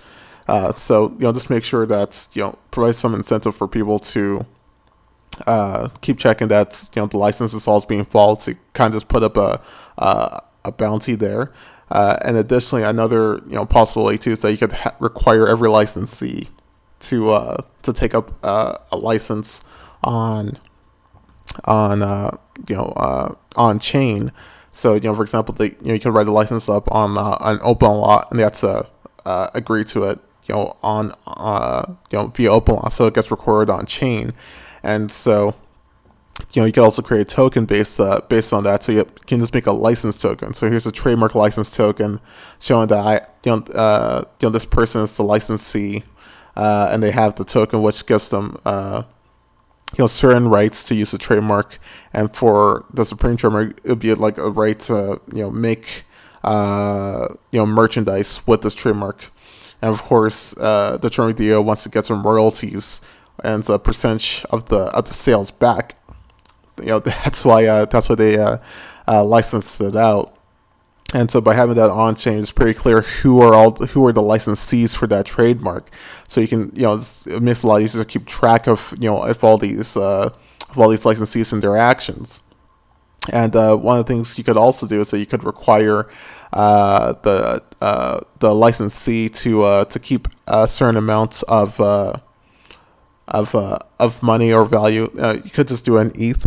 Uh, 0.47 0.73
so 0.73 1.11
you 1.13 1.21
know, 1.21 1.33
just 1.33 1.49
make 1.49 1.65
sure 1.65 1.87
that 1.87 2.29
you 2.35 2.43
know 2.43 2.59
provide 2.71 2.95
some 2.95 3.15
incentive 3.15 3.57
for 3.57 3.67
people 3.67 3.99
to 3.99 4.45
uh, 5.47 5.89
keep 6.03 6.19
checking 6.19 6.49
that 6.49 6.91
you 6.95 7.01
know 7.01 7.07
the 7.07 7.17
license 7.17 7.55
is 7.55 7.67
always 7.67 7.87
being 7.87 8.05
followed. 8.05 8.41
To 8.41 8.55
kind 8.75 8.89
of 8.89 8.97
just 8.97 9.09
put 9.09 9.23
up 9.23 9.37
a 9.37 9.63
a, 9.97 10.43
a 10.67 10.73
bounty 10.73 11.15
there. 11.15 11.53
Uh, 11.91 12.17
and 12.23 12.37
additionally, 12.37 12.83
another 12.83 13.41
you 13.47 13.55
know 13.55 13.65
possibility 13.65 14.19
too 14.19 14.33
is 14.33 14.43
that 14.43 14.53
you 14.53 14.59
could 14.59 14.73
ha- 14.73 14.95
require 15.01 15.47
every 15.47 15.69
licensee 15.69 16.49
to 17.05 17.31
uh, 17.31 17.63
to 17.83 17.93
take 17.93 18.15
up 18.15 18.33
uh, 18.43 18.79
a 18.93 18.97
license 18.97 19.65
on 20.03 20.59
on 21.65 22.03
uh, 22.03 22.37
you 22.69 22.77
know 22.77 22.87
uh, 22.97 23.35
on 23.57 23.79
chain. 23.79 24.33
So 24.73 24.95
you 24.95 25.01
know, 25.01 25.15
for 25.15 25.23
example, 25.23 25.55
they, 25.55 25.67
you 25.67 25.77
know 25.83 25.95
you 25.95 26.01
can 26.01 26.13
write 26.13 26.27
a 26.27 26.33
license 26.33 26.69
up 26.69 26.91
on 26.91 27.17
uh, 27.17 27.37
an 27.41 27.59
OpenLaw, 27.59 28.31
and 28.31 28.39
they 28.39 28.43
have 28.43 28.53
to 28.53 28.87
uh, 29.25 29.49
agree 29.55 29.85
to 29.85 30.05
it. 30.05 30.19
You 30.47 30.55
know, 30.55 30.77
on 30.83 31.15
uh, 31.27 31.85
you 32.11 32.19
know 32.19 32.27
via 32.29 32.51
OpenLaw, 32.51 32.91
so 32.91 33.07
it 33.07 33.15
gets 33.15 33.31
recorded 33.31 33.73
on 33.73 33.87
chain, 33.87 34.33
and 34.83 35.11
so 35.11 35.55
you 36.53 36.61
know 36.61 36.67
you 36.67 36.73
can 36.73 36.83
also 36.83 37.03
create 37.03 37.23
a 37.23 37.25
token 37.25 37.65
based 37.65 38.01
uh, 38.01 38.21
based 38.29 38.53
on 38.53 38.65
that. 38.65 38.83
So 38.83 38.93
you 38.93 39.05
can 39.27 39.41
just 39.41 39.55
make 39.55 39.67
a 39.67 39.73
license 39.73 40.19
token. 40.19 40.53
So 40.53 40.69
here's 40.69 40.87
a 40.87 40.93
trademark 40.93 41.35
license 41.35 41.75
token 41.75 42.21
showing 42.59 42.89
that 42.89 42.99
I 42.99 43.27
you 43.45 43.53
know 43.53 43.63
uh, 43.75 44.25
you 44.41 44.49
know 44.49 44.51
this 44.53 44.67
person 44.67 45.03
is 45.03 45.17
the 45.17 45.23
licensee 45.23 46.05
uh, 46.57 46.89
and 46.91 47.03
they 47.03 47.11
have 47.11 47.35
the 47.37 47.45
token 47.45 47.83
which 47.83 48.07
gives 48.07 48.31
them 48.31 48.59
uh, 48.65 49.03
you 49.97 50.03
know 50.03 50.07
certain 50.07 50.49
rights 50.49 50.85
to 50.85 50.95
use 50.95 51.11
the 51.11 51.19
trademark 51.19 51.79
and 52.13 52.35
for 52.35 52.85
the 52.93 53.05
supreme 53.05 53.37
trademark 53.37 53.81
it 53.85 53.89
would 53.91 53.99
be 53.99 54.13
like 54.15 54.39
a 54.39 54.51
right 54.51 54.81
to 54.81 55.21
you 55.33 55.43
know 55.43 55.51
make 55.51 56.05
uh, 56.43 57.29
you 57.53 57.59
know 57.59 57.67
merchandise 57.67 58.47
with 58.47 58.63
this 58.63 58.75
trademark 58.75 59.31
and 59.81 59.93
of 59.93 60.03
course 60.03 60.57
uh, 60.59 60.99
the 61.01 61.11
trademark 61.11 61.37
DAO 61.37 61.63
wants 61.63 61.83
to 61.85 61.89
get 61.89 62.07
some 62.07 62.23
royalties 62.23 63.01
and 63.43 63.69
a 63.69 63.79
percentage 63.79 64.45
of 64.51 64.67
the 64.67 64.85
of 64.97 65.07
the 65.07 65.15
sales 65.15 65.51
back. 65.51 65.97
You 66.81 66.87
know 66.87 66.99
that's 67.01 67.45
why 67.45 67.67
uh, 67.67 67.85
that's 67.87 68.09
why 68.09 68.15
they 68.15 68.39
uh, 68.39 68.59
uh, 69.09 69.25
licensed 69.25 69.81
it 69.81 69.97
out. 69.97 70.37
And 71.15 71.31
so 71.31 71.41
by 71.41 71.55
having 71.55 71.77
that 71.77 71.91
on 71.91 72.17
chain, 72.17 72.41
it's 72.41 72.51
pretty 72.51 72.75
clear 72.75 73.03
who 73.03 73.41
are 73.41 73.55
all 73.55 73.71
who 73.77 74.05
are 74.05 74.13
the 74.13 74.21
licensees 74.21 74.97
for 74.97 75.07
that 75.07 75.25
trademark. 75.25 75.89
So 76.27 76.41
you 76.41 76.49
can 76.49 76.73
you 76.75 76.83
know 76.83 76.95
it 76.95 77.41
makes 77.41 77.63
a 77.63 77.69
lot 77.69 77.81
easier 77.81 78.03
to 78.03 78.09
keep 78.09 78.27
track 78.27 78.67
of 78.67 78.93
you 78.99 79.09
know 79.09 79.25
if 79.25 79.45
all 79.45 79.57
these 79.57 79.97
uh, 79.97 80.31
of 80.69 80.79
all 80.79 80.89
these 80.89 81.05
licensees 81.05 81.53
and 81.53 81.63
their 81.63 81.77
actions. 81.77 82.43
And 83.33 83.55
uh, 83.55 83.77
one 83.77 83.99
of 83.99 84.07
the 84.07 84.13
things 84.13 84.37
you 84.37 84.45
could 84.45 84.57
also 84.57 84.89
do 84.89 85.01
is 85.01 85.13
that 85.13 85.21
you 85.21 85.25
could 85.25 85.45
require 85.45 86.09
uh, 86.53 87.13
the 87.23 87.63
uh, 87.81 88.21
the 88.41 88.53
licensee 88.53 89.29
to 89.29 89.63
uh, 89.63 89.85
to 89.85 90.01
keep 90.01 90.27
a 90.49 90.67
certain 90.67 90.97
amounts 90.97 91.45
of 91.45 91.81
uh, 91.81 92.15
of 93.29 93.55
uh, 93.55 93.79
of 94.01 94.21
money 94.21 94.53
or 94.53 94.65
value. 94.65 95.09
you 95.45 95.51
could 95.51 95.69
just 95.69 95.85
do 95.85 95.97
an 95.97 96.11
ETH, 96.17 96.45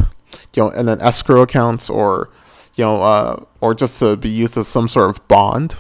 you 0.54 0.64
know, 0.64 0.70
and 0.72 0.90
then 0.90 1.00
escrow 1.00 1.42
accounts, 1.42 1.90
or 1.90 2.30
you 2.78 2.86
know, 2.86 3.48
or 3.60 3.74
just 3.74 4.00
to 4.00 4.16
be 4.16 4.30
used 4.30 4.58
as 4.58 4.68
some 4.68 4.88
sort 4.88 5.10
of 5.10 5.28
bond 5.28 5.76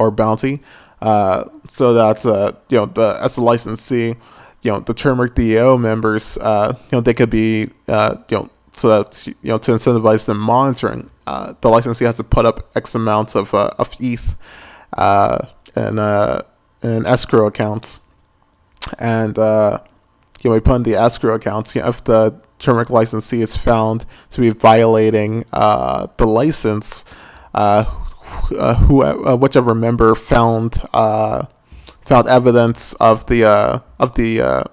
or 0.00 0.10
bounty, 0.10 0.60
so 1.00 1.94
that 1.94 2.58
you 2.68 2.78
know 2.78 2.86
the 2.86 3.18
as 3.22 3.36
a 3.36 3.42
licensee, 3.42 4.16
you 4.62 4.72
know, 4.72 4.80
the 4.80 4.94
Trademark 4.94 5.36
DAO 5.36 5.80
members, 5.80 6.36
you 6.42 6.76
know, 6.90 7.00
they 7.00 7.14
could 7.14 7.30
be 7.30 7.68
you 7.86 8.24
know 8.30 8.50
so 8.72 8.88
that 8.88 9.26
you 9.26 9.34
know 9.44 9.58
to 9.58 9.72
incentivize 9.72 10.26
them 10.26 10.38
monitoring, 10.38 11.10
uh, 11.26 11.54
the 11.60 11.68
licensee 11.68 12.04
has 12.04 12.16
to 12.16 12.24
put 12.24 12.46
up 12.46 12.70
X 12.74 12.94
amounts 12.94 13.34
of 13.34 13.54
uh, 13.54 13.70
of 13.78 13.94
ETH 14.00 14.34
uh, 14.94 15.46
in 15.76 15.98
uh, 15.98 16.42
in 16.82 17.06
escrow 17.06 17.46
accounts, 17.46 18.00
and 18.98 19.38
uh, 19.38 19.78
you 20.40 20.50
know 20.50 20.54
we 20.54 20.60
put 20.60 20.76
in 20.76 20.82
the 20.84 20.94
escrow 20.94 21.34
accounts. 21.34 21.74
You 21.74 21.82
know, 21.82 21.88
if 21.88 22.02
the 22.04 22.34
trademark 22.62 22.90
licensee 22.90 23.42
is 23.42 23.56
found 23.56 24.06
to 24.30 24.40
be 24.40 24.50
violating 24.50 25.44
uh, 25.52 26.06
the 26.16 26.26
license, 26.26 27.04
uh, 27.54 27.84
uh, 28.58 28.74
who 28.76 29.02
uh, 29.02 29.36
whichever 29.36 29.74
member 29.74 30.14
found 30.14 30.80
uh, 30.94 31.44
found 32.00 32.28
evidence 32.28 32.94
of 32.94 33.26
the 33.26 33.44
uh, 33.44 33.78
of 33.98 34.14
the 34.14 34.40
uh, 34.40 34.64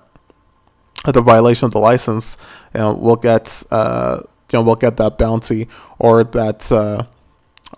the 1.06 1.22
violation 1.22 1.66
of 1.66 1.72
the 1.72 1.80
license, 1.80 2.38
you 2.74 2.80
know, 2.80 2.94
we'll 2.94 3.16
get 3.16 3.64
uh, 3.72 4.20
you 4.52 4.60
know 4.60 4.64
we'll 4.64 4.76
get 4.76 4.98
that 4.98 5.18
bounty 5.18 5.68
or 5.98 6.24
that 6.24 6.72
uh, 6.72 7.04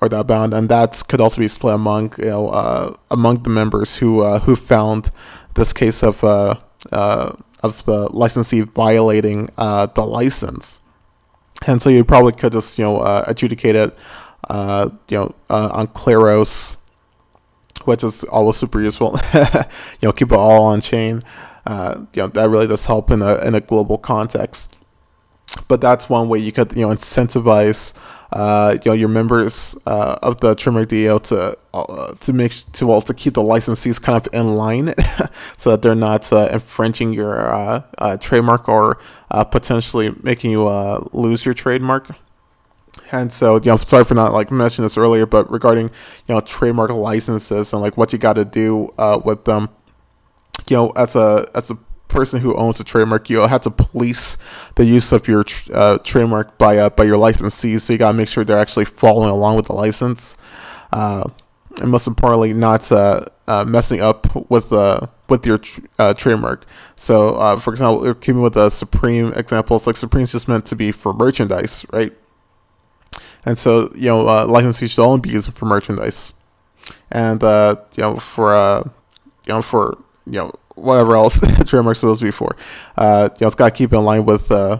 or 0.02 0.10
that 0.10 0.28
bound, 0.28 0.54
and 0.54 0.70
that 0.70 1.02
could 1.08 1.22
also 1.22 1.42
be 1.42 1.48
split 1.48 1.76
among 1.76 2.14
you 2.18 2.26
know 2.26 2.50
uh, 2.50 2.94
among 3.10 3.44
the 3.44 3.50
members 3.50 3.98
who 3.98 4.22
uh, 4.22 4.40
who 4.40 4.56
found 4.56 5.12
this 5.56 5.74
case 5.74 6.04
of 6.04 6.24
uh, 6.24 6.56
uh, 6.92 7.32
of 7.64 7.84
the 7.86 8.10
licensee 8.10 8.62
violating 8.62 9.50
uh, 9.58 9.86
the 9.88 10.06
license, 10.06 10.82
and 11.68 11.82
so 11.82 11.90
you 11.90 12.04
probably 12.04 12.34
could 12.34 12.54
just 12.54 12.78
you 12.78 12.84
know 12.84 13.00
uh, 13.00 13.24
adjudicate 13.28 13.76
it 13.76 13.98
uh, 14.50 14.90
you 15.10 15.18
know 15.18 15.36
uh, 15.50 15.70
on 15.74 15.88
Kleros, 15.88 16.78
which 17.86 18.04
is 18.04 18.24
always 18.26 18.58
super 18.58 18.82
useful. 18.82 19.20
you 19.34 19.50
know, 20.04 20.12
keep 20.12 20.32
it 20.32 20.38
all 20.38 20.66
on 20.66 20.82
chain 20.82 21.24
uh, 21.66 22.02
you 22.14 22.22
know 22.22 22.28
that 22.30 22.50
really 22.50 22.68
does 22.68 22.86
help 22.86 23.12
in 23.12 23.22
a 23.22 23.36
in 23.46 23.56
a 23.56 23.62
global 23.62 23.98
context. 23.98 24.78
But 25.68 25.82
that's 25.82 26.10
one 26.10 26.30
way 26.30 26.40
you 26.40 26.52
could 26.52 26.74
you 26.76 26.82
know 26.82 26.94
incentivize 26.94 27.94
uh, 28.32 28.78
you 28.84 28.92
know 28.92 28.96
your 28.96 29.10
members 29.10 29.76
uh, 29.86 30.18
of 30.22 30.40
the 30.40 30.56
Trademark 30.56 30.88
DAO 30.88 31.22
to 31.24 31.58
uh, 31.74 32.14
to 32.14 32.34
make 32.34 32.52
to 32.74 32.88
well 32.88 33.02
to 33.02 33.14
keep 33.14 33.34
the 33.34 33.42
licensees 33.42 34.02
kind 34.02 34.16
of 34.16 34.34
in 34.34 34.56
line, 34.56 34.94
so 35.58 35.72
that 35.72 35.82
they're 35.82 35.96
not 35.96 36.32
uh, 36.32 36.50
infringing 36.52 37.14
your 37.14 37.54
uh, 37.54 37.82
uh, 37.98 38.18
trademark 38.18 38.70
or 38.70 38.98
potentially 39.52 40.16
making 40.24 40.52
you 40.52 40.70
lose 41.12 41.46
your 41.46 41.54
trademark. 41.54 42.10
And 43.14 43.32
so, 43.32 43.56
you 43.56 43.66
know, 43.66 43.78
sorry 43.78 44.06
for 44.06 44.14
not 44.14 44.32
like 44.32 44.52
mentioning 44.52 44.86
this 44.86 44.98
earlier, 44.98 45.26
but 45.26 45.52
regarding 45.52 45.90
you 46.28 46.36
know 46.36 46.42
trademark 46.42 46.92
licenses 46.92 47.74
and 47.74 47.82
like 47.82 47.98
what 47.98 48.14
you 48.14 48.20
got 48.20 48.34
to 48.34 48.46
do 48.46 48.94
with 49.26 49.44
them 49.44 49.70
you 50.70 50.78
know, 50.78 50.90
as 50.92 51.16
a 51.16 51.46
as 51.54 51.70
a 51.70 51.78
person 52.12 52.42
who 52.42 52.56
owns 52.56 52.80
a 52.80 52.84
trademark, 52.84 53.30
you 53.30 53.40
have 53.40 53.62
to 53.62 53.72
police 53.72 54.38
the 54.76 54.86
use 54.86 55.12
of 55.12 55.28
your 55.28 55.46
uh, 55.74 55.98
trademark 56.00 56.58
by 56.58 56.78
uh, 56.78 56.90
by 56.90 57.04
your 57.04 57.18
licensees. 57.18 57.82
So 57.82 57.94
you 57.94 58.00
gotta 58.00 58.18
make 58.18 58.28
sure 58.28 58.44
they're 58.44 58.60
actually 58.60 58.86
following 58.86 59.30
along 59.30 59.56
with 59.56 59.68
the 59.68 59.74
license, 59.74 60.38
uh, 60.92 61.30
and 61.82 61.90
most 61.90 62.08
importantly, 62.08 62.54
not 62.54 62.92
uh, 62.92 63.26
uh, 63.48 63.64
messing 63.64 64.02
up 64.02 64.52
with 64.52 64.72
uh, 64.72 65.08
with 65.30 65.46
your 65.46 65.58
trademark. 65.58 66.66
So, 66.96 67.58
for 67.60 67.72
example, 67.72 68.14
keeping 68.16 68.42
with 68.42 68.54
the 68.54 68.70
Supreme 68.70 69.34
examples, 69.34 69.88
like 69.88 69.96
Supreme's 69.96 70.32
just 70.32 70.48
meant 70.48 70.66
to 70.66 70.76
be 70.76 70.92
for 70.92 71.14
merchandise, 71.14 71.86
right? 71.92 72.14
And 73.46 73.58
so, 73.58 73.90
you 73.96 74.08
know, 74.08 74.26
licensees 74.26 74.92
should 74.92 75.04
only 75.04 75.22
be 75.22 75.30
used 75.30 75.52
for 75.54 75.66
merchandise, 75.66 76.34
and 77.10 77.42
you 77.42 78.04
know, 78.04 78.18
for 78.18 78.84
you 79.48 79.54
know, 79.54 79.62
for 79.62 79.98
you 80.26 80.40
know 80.40 80.52
whatever 80.76 81.16
else 81.16 81.40
trademark's 81.66 82.00
supposed 82.00 82.20
to 82.20 82.26
be 82.26 82.32
for. 82.32 82.56
Uh, 82.98 83.30
you 83.34 83.38
know, 83.42 83.48
it's 83.48 83.56
got 83.56 83.66
to 83.66 83.72
keep 83.72 83.94
in 83.94 84.04
line 84.04 84.26
with 84.26 84.52
uh, 84.52 84.80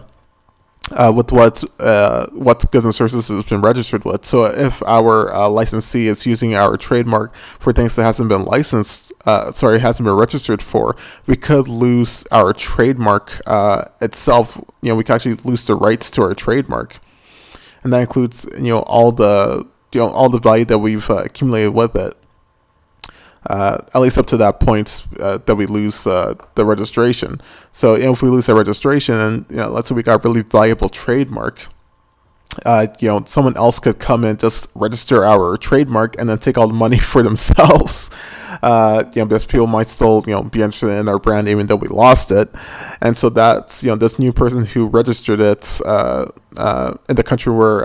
uh, 0.90 1.12
with 1.14 1.32
what 1.32 1.62
uh, 1.80 2.26
what 2.32 2.70
goods 2.70 2.84
and 2.84 2.94
services 2.94 3.28
has 3.28 3.44
been 3.44 3.60
registered 3.60 4.04
with. 4.04 4.24
So 4.24 4.44
if 4.44 4.82
our 4.82 5.32
uh, 5.32 5.48
licensee 5.48 6.06
is 6.06 6.26
using 6.26 6.54
our 6.54 6.76
trademark 6.76 7.34
for 7.34 7.72
things 7.72 7.96
that 7.96 8.02
hasn't 8.02 8.28
been 8.28 8.44
licensed, 8.44 9.12
uh, 9.26 9.52
sorry, 9.52 9.78
hasn't 9.78 10.04
been 10.04 10.16
registered 10.16 10.62
for, 10.62 10.96
we 11.26 11.36
could 11.36 11.68
lose 11.68 12.26
our 12.30 12.52
trademark 12.52 13.40
uh, 13.46 13.86
itself. 14.00 14.56
You 14.82 14.90
know, 14.90 14.96
we 14.96 15.04
could 15.04 15.14
actually 15.14 15.34
lose 15.44 15.66
the 15.66 15.76
rights 15.76 16.10
to 16.12 16.22
our 16.22 16.34
trademark, 16.34 16.98
and 17.82 17.92
that 17.92 18.00
includes 18.00 18.46
you 18.56 18.68
know 18.68 18.80
all 18.80 19.12
the 19.12 19.66
you 19.92 20.00
know 20.00 20.10
all 20.10 20.28
the 20.28 20.40
value 20.40 20.64
that 20.66 20.78
we've 20.78 21.08
uh, 21.08 21.18
accumulated 21.18 21.74
with 21.74 21.96
it 21.96 22.16
uh, 23.46 23.78
at 23.94 24.00
least 24.00 24.18
up 24.18 24.26
to 24.26 24.36
that 24.36 24.60
point 24.60 25.04
uh, 25.20 25.38
that 25.38 25.56
we 25.56 25.66
lose 25.66 26.06
uh, 26.06 26.34
the 26.54 26.64
registration. 26.64 27.40
So 27.72 27.96
you 27.96 28.04
know, 28.04 28.12
if 28.12 28.22
we 28.22 28.28
lose 28.28 28.46
that 28.46 28.54
registration, 28.54 29.14
and 29.14 29.46
you 29.50 29.56
know, 29.56 29.70
let's 29.70 29.88
say 29.88 29.94
we 29.94 30.02
got 30.02 30.24
a 30.24 30.28
really 30.28 30.42
valuable 30.42 30.88
trademark, 30.88 31.66
uh, 32.66 32.86
you 33.00 33.08
know, 33.08 33.24
someone 33.26 33.56
else 33.56 33.80
could 33.80 33.98
come 33.98 34.24
and 34.24 34.38
just 34.38 34.70
register 34.74 35.24
our 35.24 35.56
trademark 35.56 36.18
and 36.18 36.28
then 36.28 36.38
take 36.38 36.56
all 36.56 36.68
the 36.68 36.74
money 36.74 36.98
for 37.00 37.22
themselves. 37.22 38.10
Uh, 38.62 39.04
you 39.14 39.22
know, 39.22 39.26
because 39.26 39.44
people 39.44 39.66
might 39.66 39.88
still 39.88 40.22
you 40.26 40.32
know 40.32 40.42
be 40.42 40.62
interested 40.62 40.90
in 40.90 41.08
our 41.08 41.18
brand 41.18 41.48
even 41.48 41.66
though 41.66 41.76
we 41.76 41.88
lost 41.88 42.30
it, 42.30 42.48
and 43.00 43.16
so 43.16 43.28
that's 43.28 43.82
you 43.82 43.90
know 43.90 43.96
this 43.96 44.20
new 44.20 44.32
person 44.32 44.64
who 44.64 44.86
registered 44.86 45.40
it 45.40 45.80
uh, 45.84 46.26
in 47.08 47.16
the 47.16 47.24
country 47.24 47.52
where 47.52 47.80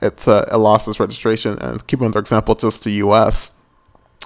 it, 0.00 0.28
it 0.28 0.56
lost 0.56 0.86
its 0.86 1.00
registration, 1.00 1.58
and 1.58 1.84
keeping 1.88 2.14
our 2.14 2.20
example, 2.20 2.54
just 2.54 2.84
the 2.84 2.92
U.S 2.92 3.50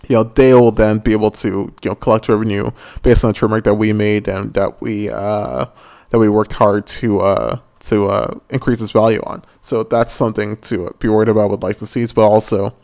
you 0.08 0.16
know 0.16 0.24
they 0.24 0.54
will 0.54 0.72
then 0.72 0.98
be 0.98 1.12
able 1.12 1.30
to 1.30 1.72
you 1.82 1.90
know 1.90 1.94
collect 1.94 2.28
revenue 2.28 2.70
based 3.02 3.24
on 3.24 3.30
the 3.30 3.34
trademark 3.34 3.64
that 3.64 3.74
we 3.74 3.92
made 3.92 4.28
and 4.28 4.54
that 4.54 4.80
we 4.80 5.10
uh, 5.10 5.66
that 6.10 6.18
we 6.18 6.28
worked 6.28 6.52
hard 6.52 6.86
to 6.86 7.20
uh, 7.20 7.58
to 7.80 8.08
uh, 8.08 8.34
increase 8.50 8.80
its 8.80 8.92
value 8.92 9.22
on. 9.24 9.42
So 9.60 9.82
that's 9.82 10.12
something 10.12 10.56
to 10.58 10.94
be 10.98 11.08
worried 11.08 11.28
about 11.28 11.50
with 11.50 11.60
licensees, 11.60 12.14
but 12.14 12.22
also 12.22 12.74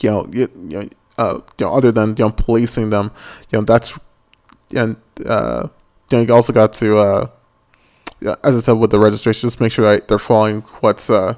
you 0.00 0.10
know 0.10 0.26
you, 0.32 0.48
you 0.68 0.78
know, 0.80 0.88
uh, 1.18 1.40
you 1.58 1.66
know 1.66 1.74
other 1.74 1.92
than 1.92 2.10
you 2.10 2.24
know 2.24 2.30
policing 2.30 2.90
them, 2.90 3.10
you 3.50 3.58
know 3.58 3.64
that's 3.64 3.98
and 4.74 4.96
uh, 5.26 5.68
you 6.10 6.32
also 6.32 6.52
got 6.52 6.72
to 6.74 6.98
uh, 6.98 7.28
as 8.42 8.56
I 8.56 8.60
said 8.60 8.72
with 8.72 8.90
the 8.90 8.98
registration, 8.98 9.46
just 9.46 9.60
make 9.60 9.72
sure 9.72 9.84
that 9.90 10.08
they're 10.08 10.18
following 10.18 10.62
what's 10.80 11.10
uh, 11.10 11.34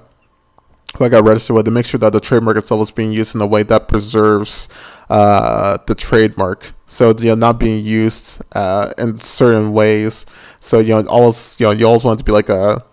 who 0.97 1.05
I 1.05 1.09
got 1.09 1.25
registered 1.25 1.57
with 1.57 1.65
to 1.67 1.71
make 1.71 1.87
sure 1.87 1.99
that 1.99 2.13
the 2.13 2.21
trademark 2.21 2.57
itself 2.57 2.81
is 2.83 2.91
being 2.91 3.13
used 3.13 3.35
in 3.35 3.41
a 3.41 3.47
way 3.47 3.63
that 3.65 3.89
preserves 3.89 4.69
uh, 5.11 5.79
the 5.87 5.95
trademark. 5.95 6.73
So 6.87 7.15
you 7.19 7.27
know, 7.27 7.35
not 7.35 7.59
being 7.59 7.85
used 7.85 8.43
uh, 8.53 8.93
in 8.99 9.17
certain 9.17 9.73
ways. 9.73 10.27
So 10.61 10.79
you 10.81 10.91
know, 10.91 11.07
always 11.09 11.57
you 11.61 11.67
know, 11.67 11.73
you 11.73 11.87
always 11.87 12.05
want 12.05 12.19
it 12.19 12.25
to 12.25 12.25
be 12.25 12.33
like 12.33 12.49
a 12.49 12.85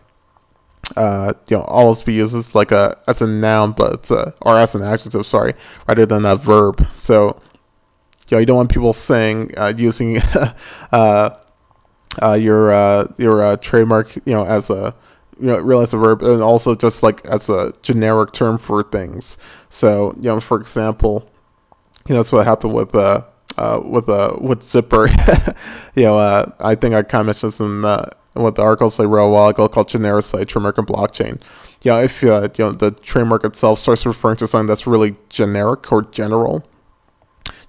uh, 0.98 1.34
you 1.50 1.58
know, 1.58 1.64
always 1.64 2.04
be 2.04 2.14
used 2.14 2.36
as 2.36 2.56
like 2.56 2.72
a 2.72 2.98
as 3.08 3.22
a 3.22 3.28
noun, 3.28 3.72
but 3.72 4.12
uh, 4.12 4.32
or 4.42 4.58
as 4.58 4.76
an 4.76 4.84
adjective, 4.84 5.26
sorry, 5.26 5.54
rather 5.88 6.06
than 6.06 6.26
a 6.26 6.36
verb. 6.36 6.86
So 6.92 7.40
you 8.30 8.36
know, 8.36 8.40
you 8.40 8.46
don't 8.46 8.58
want 8.58 8.72
people 8.72 8.94
saying 8.94 9.52
uh, 9.58 9.74
using 9.76 10.18
uh, 10.92 11.30
uh, 12.22 12.34
your 12.34 12.72
uh, 12.72 13.08
your 13.18 13.44
uh, 13.44 13.58
trademark, 13.58 14.16
you 14.26 14.34
know, 14.34 14.46
as 14.46 14.70
a 14.70 14.96
you 15.40 15.48
know, 15.48 15.60
realize 15.60 15.94
a 15.94 15.98
verb, 15.98 16.22
and 16.22 16.42
also 16.42 16.76
just 16.76 17.04
like 17.04 17.26
as 17.26 17.50
a 17.50 17.74
generic 17.82 18.32
term 18.32 18.58
for 18.58 18.84
things. 18.84 19.38
So, 19.70 20.14
you 20.18 20.24
know, 20.24 20.40
for 20.40 20.60
example, 20.60 21.30
you 22.08 22.14
know, 22.14 22.20
that's 22.20 22.32
what 22.32 22.46
happened 22.46 22.74
with 22.74 22.96
uh, 22.96 23.24
uh 23.58 23.80
with 23.84 24.10
uh 24.10 24.36
with 24.40 24.64
Zipper. 24.64 25.08
you 25.96 26.04
know, 26.04 26.18
uh, 26.18 26.52
I 26.60 26.76
think 26.76 26.96
I 26.96 27.04
kind 27.04 27.22
of 27.22 27.28
mentioned 27.28 27.54
some 27.54 27.86
uh, 27.86 28.06
what 28.34 28.56
the 28.56 28.64
articles 28.64 29.00
wrote 29.00 29.28
a 29.28 29.30
while 29.30 29.50
ago 29.50 29.68
called 29.68 29.90
genericized 29.90 30.48
trademark 30.48 30.78
and 30.78 30.88
blockchain. 30.88 31.42
Yeah, 31.82 32.00
if 32.00 32.24
uh, 32.24 32.50
you 32.58 32.66
know 32.66 32.72
the 32.72 32.92
trademark 32.92 33.46
itself 33.46 33.80
starts 33.80 34.06
referring 34.06 34.38
to 34.38 34.48
something 34.48 34.68
that's 34.68 34.88
really 34.88 35.16
generic 35.30 35.92
or 35.92 36.04
general, 36.04 36.66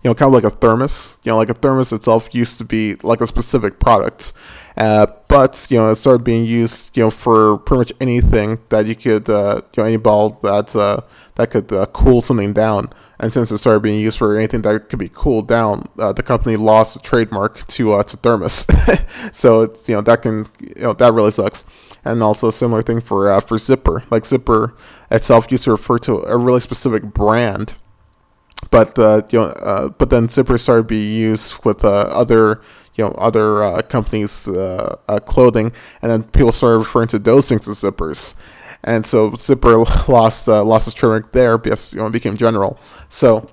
you 0.04 0.10
know, 0.10 0.14
kind 0.14 0.28
of 0.28 0.34
like 0.34 0.44
a 0.44 0.54
thermos. 0.54 1.16
You 1.24 1.32
know, 1.32 1.38
like 1.38 1.48
a 1.48 1.54
thermos 1.54 1.92
itself 1.92 2.34
used 2.34 2.58
to 2.58 2.64
be 2.64 2.94
like 3.02 3.22
a 3.22 3.26
specific 3.26 3.80
product, 3.80 4.34
uh, 4.76 5.06
but 5.28 5.66
you 5.70 5.78
know, 5.78 5.90
it 5.90 5.94
started 5.94 6.24
being 6.24 6.44
used, 6.44 6.94
you 6.96 7.04
know, 7.04 7.10
for 7.10 7.58
pretty 7.58 7.78
much 7.78 7.92
anything 8.00 8.58
that 8.68 8.86
you 8.86 8.94
could, 8.94 9.30
uh, 9.30 9.62
you 9.74 9.82
know, 9.82 9.86
any 9.86 9.96
ball 9.96 10.38
that 10.42 10.76
uh, 10.76 11.00
that 11.36 11.50
could 11.50 11.72
uh, 11.72 11.86
cool 11.86 12.20
something 12.20 12.52
down. 12.52 12.90
And 13.18 13.32
since 13.32 13.50
it 13.50 13.58
started 13.58 13.80
being 13.80 13.98
used 13.98 14.18
for 14.18 14.36
anything 14.36 14.62
that 14.62 14.90
could 14.90 14.98
be 14.98 15.08
cooled 15.08 15.48
down, 15.48 15.88
uh, 15.98 16.12
the 16.12 16.22
company 16.22 16.56
lost 16.56 16.94
the 16.94 17.00
trademark 17.00 17.66
to 17.66 17.94
uh, 17.94 18.02
to 18.02 18.16
thermos. 18.18 18.66
so 19.32 19.62
it's 19.62 19.88
you 19.88 19.94
know 19.94 20.02
that 20.02 20.20
can 20.20 20.44
you 20.60 20.82
know 20.82 20.92
that 20.92 21.14
really 21.14 21.30
sucks. 21.30 21.64
And 22.04 22.22
also 22.22 22.48
a 22.48 22.52
similar 22.52 22.82
thing 22.82 23.00
for 23.00 23.40
for 23.40 23.56
zipper. 23.56 24.02
Like 24.10 24.26
zipper 24.26 24.74
itself 25.10 25.50
used 25.50 25.64
to 25.64 25.70
refer 25.70 25.96
to 25.98 26.18
a 26.24 26.36
really 26.36 26.60
specific 26.60 27.04
brand, 27.04 27.76
but 28.70 28.98
uh, 28.98 29.22
you 29.30 29.38
know 29.38 29.46
uh, 29.46 29.88
but 29.88 30.10
then 30.10 30.26
zippers 30.26 30.60
started 30.60 30.86
being 30.86 31.12
used 31.12 31.64
with 31.64 31.84
uh, 31.84 31.88
other 31.88 32.60
you 32.94 33.04
know 33.04 33.10
other 33.12 33.62
uh, 33.62 33.82
companies' 33.82 34.48
clothing, 35.26 35.72
and 36.00 36.10
then 36.10 36.22
people 36.22 36.52
started 36.52 36.78
referring 36.78 37.08
to 37.08 37.18
those 37.18 37.48
things 37.48 37.68
as 37.68 37.82
zippers 37.82 38.36
and 38.84 39.04
so 39.04 39.32
Zipper 39.34 39.76
lost 40.08 40.46
lost 40.46 40.84
his 40.84 40.94
trademark 40.94 41.32
there 41.32 41.58
because 41.58 41.92
you 41.92 42.00
know 42.00 42.06
it 42.06 42.12
became 42.12 42.36
general. 42.36 42.78
So 43.08 43.50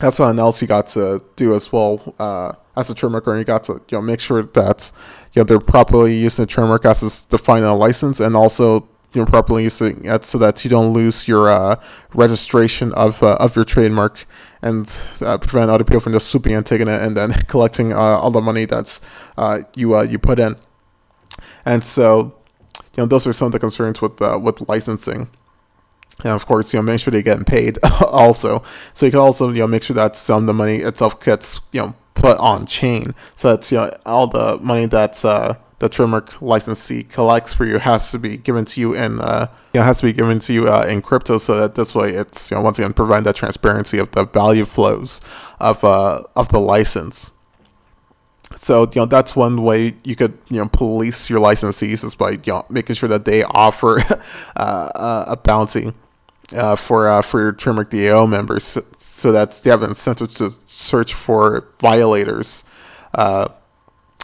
that's 0.00 0.16
something 0.16 0.38
else 0.38 0.60
you 0.60 0.66
got 0.66 0.88
to 0.88 1.22
do 1.36 1.54
as 1.54 1.72
well 1.72 2.14
uh, 2.18 2.52
as 2.76 2.90
a 2.90 2.94
trademark 2.94 3.28
owner. 3.28 3.38
You 3.38 3.44
got 3.44 3.64
to 3.64 3.74
you 3.74 3.98
know 3.98 4.00
make 4.00 4.20
sure 4.20 4.42
that 4.42 4.92
you 5.32 5.40
know 5.40 5.44
they're 5.44 5.60
properly 5.60 6.16
using 6.16 6.44
the 6.44 6.46
trademark 6.46 6.84
as 6.86 7.02
is 7.02 7.26
defined 7.26 7.64
in 7.64 7.70
a 7.70 7.76
license, 7.76 8.20
and 8.20 8.36
also 8.36 8.88
know 9.20 9.26
properly 9.26 9.64
using 9.64 10.04
it 10.04 10.24
so 10.24 10.38
that 10.38 10.64
you 10.64 10.70
don't 10.70 10.92
lose 10.92 11.28
your 11.28 11.48
uh, 11.48 11.80
registration 12.14 12.92
of 12.94 13.22
uh, 13.22 13.36
of 13.40 13.56
your 13.56 13.64
trademark 13.64 14.26
and 14.62 15.04
uh, 15.20 15.38
prevent 15.38 15.70
other 15.70 15.84
people 15.84 16.00
from 16.00 16.12
just 16.12 16.28
swooping 16.28 16.52
and 16.52 16.64
taking 16.64 16.88
it 16.88 17.00
and 17.00 17.16
then 17.16 17.32
collecting 17.48 17.92
uh, 17.92 17.96
all 17.96 18.30
the 18.30 18.40
money 18.40 18.64
that's 18.64 19.00
uh, 19.36 19.60
you 19.74 20.00
you 20.04 20.18
put 20.18 20.38
in. 20.38 20.56
And 21.64 21.82
so 21.82 22.34
you 22.96 23.02
know, 23.02 23.06
those 23.06 23.26
are 23.26 23.32
some 23.32 23.46
of 23.46 23.52
the 23.52 23.58
concerns 23.58 24.00
with 24.00 24.20
uh, 24.22 24.38
with 24.40 24.68
licensing. 24.68 25.28
And 26.22 26.32
of 26.32 26.46
course, 26.46 26.72
you 26.72 26.78
know, 26.78 26.82
make 26.82 27.00
sure 27.00 27.10
they're 27.10 27.22
getting 27.22 27.44
paid 27.44 27.78
also. 28.06 28.62
So 28.92 29.06
you 29.06 29.10
can 29.12 29.20
also, 29.20 29.50
you 29.50 29.60
know, 29.60 29.66
make 29.66 29.82
sure 29.82 29.94
that 29.94 30.14
some 30.14 30.44
of 30.44 30.46
the 30.46 30.54
money 30.54 30.76
itself 30.76 31.22
gets, 31.22 31.60
you 31.72 31.80
know, 31.80 31.94
put 32.14 32.38
on 32.38 32.66
chain. 32.66 33.14
So 33.34 33.56
that, 33.56 33.70
you 33.72 33.78
know, 33.78 33.90
all 34.06 34.28
the 34.28 34.58
money 34.58 34.86
that's, 34.86 35.24
uh, 35.24 35.56
the 35.78 35.88
trademark 35.88 36.40
licensee 36.40 37.02
collects 37.02 37.52
for 37.52 37.64
you 37.64 37.78
has 37.78 38.10
to 38.12 38.18
be 38.18 38.36
given 38.36 38.64
to 38.64 38.80
you 38.80 38.94
in, 38.94 39.20
uh, 39.20 39.48
you 39.72 39.80
know, 39.80 39.84
has 39.84 40.00
to 40.00 40.06
be 40.06 40.12
given 40.12 40.38
to 40.40 40.52
you 40.52 40.68
uh, 40.68 40.84
in 40.88 41.02
crypto 41.02 41.38
so 41.38 41.58
that 41.58 41.74
this 41.74 41.94
way 41.94 42.10
it's, 42.10 42.50
you 42.50 42.56
know, 42.56 42.62
once 42.62 42.78
again, 42.78 42.92
provide 42.92 43.24
that 43.24 43.36
transparency 43.36 43.98
of 43.98 44.10
the 44.12 44.24
value 44.24 44.64
flows 44.64 45.20
of, 45.60 45.82
uh, 45.84 46.22
of 46.36 46.48
the 46.50 46.60
license. 46.60 47.32
So 48.56 48.82
you 48.82 49.00
know 49.00 49.06
that's 49.06 49.34
one 49.34 49.64
way 49.64 49.94
you 50.04 50.14
could 50.14 50.38
you 50.48 50.58
know 50.58 50.68
police 50.68 51.28
your 51.28 51.40
licensees 51.40 52.04
is 52.04 52.14
by 52.14 52.32
you 52.32 52.40
know 52.46 52.64
making 52.68 52.94
sure 52.94 53.08
that 53.08 53.24
they 53.24 53.42
offer 53.42 54.00
uh, 54.56 55.24
a 55.26 55.36
bounty 55.36 55.92
uh, 56.54 56.76
for 56.76 57.08
uh, 57.08 57.22
for 57.22 57.40
your 57.40 57.52
trademark 57.52 57.90
DAO 57.90 58.28
members, 58.28 58.64
so, 58.64 58.84
so 58.96 59.32
that 59.32 59.52
they 59.64 59.70
have 59.70 59.82
an 59.82 59.90
incentive 59.90 60.30
to 60.32 60.50
search 60.66 61.14
for 61.14 61.68
violators. 61.78 62.64
Uh, 63.14 63.48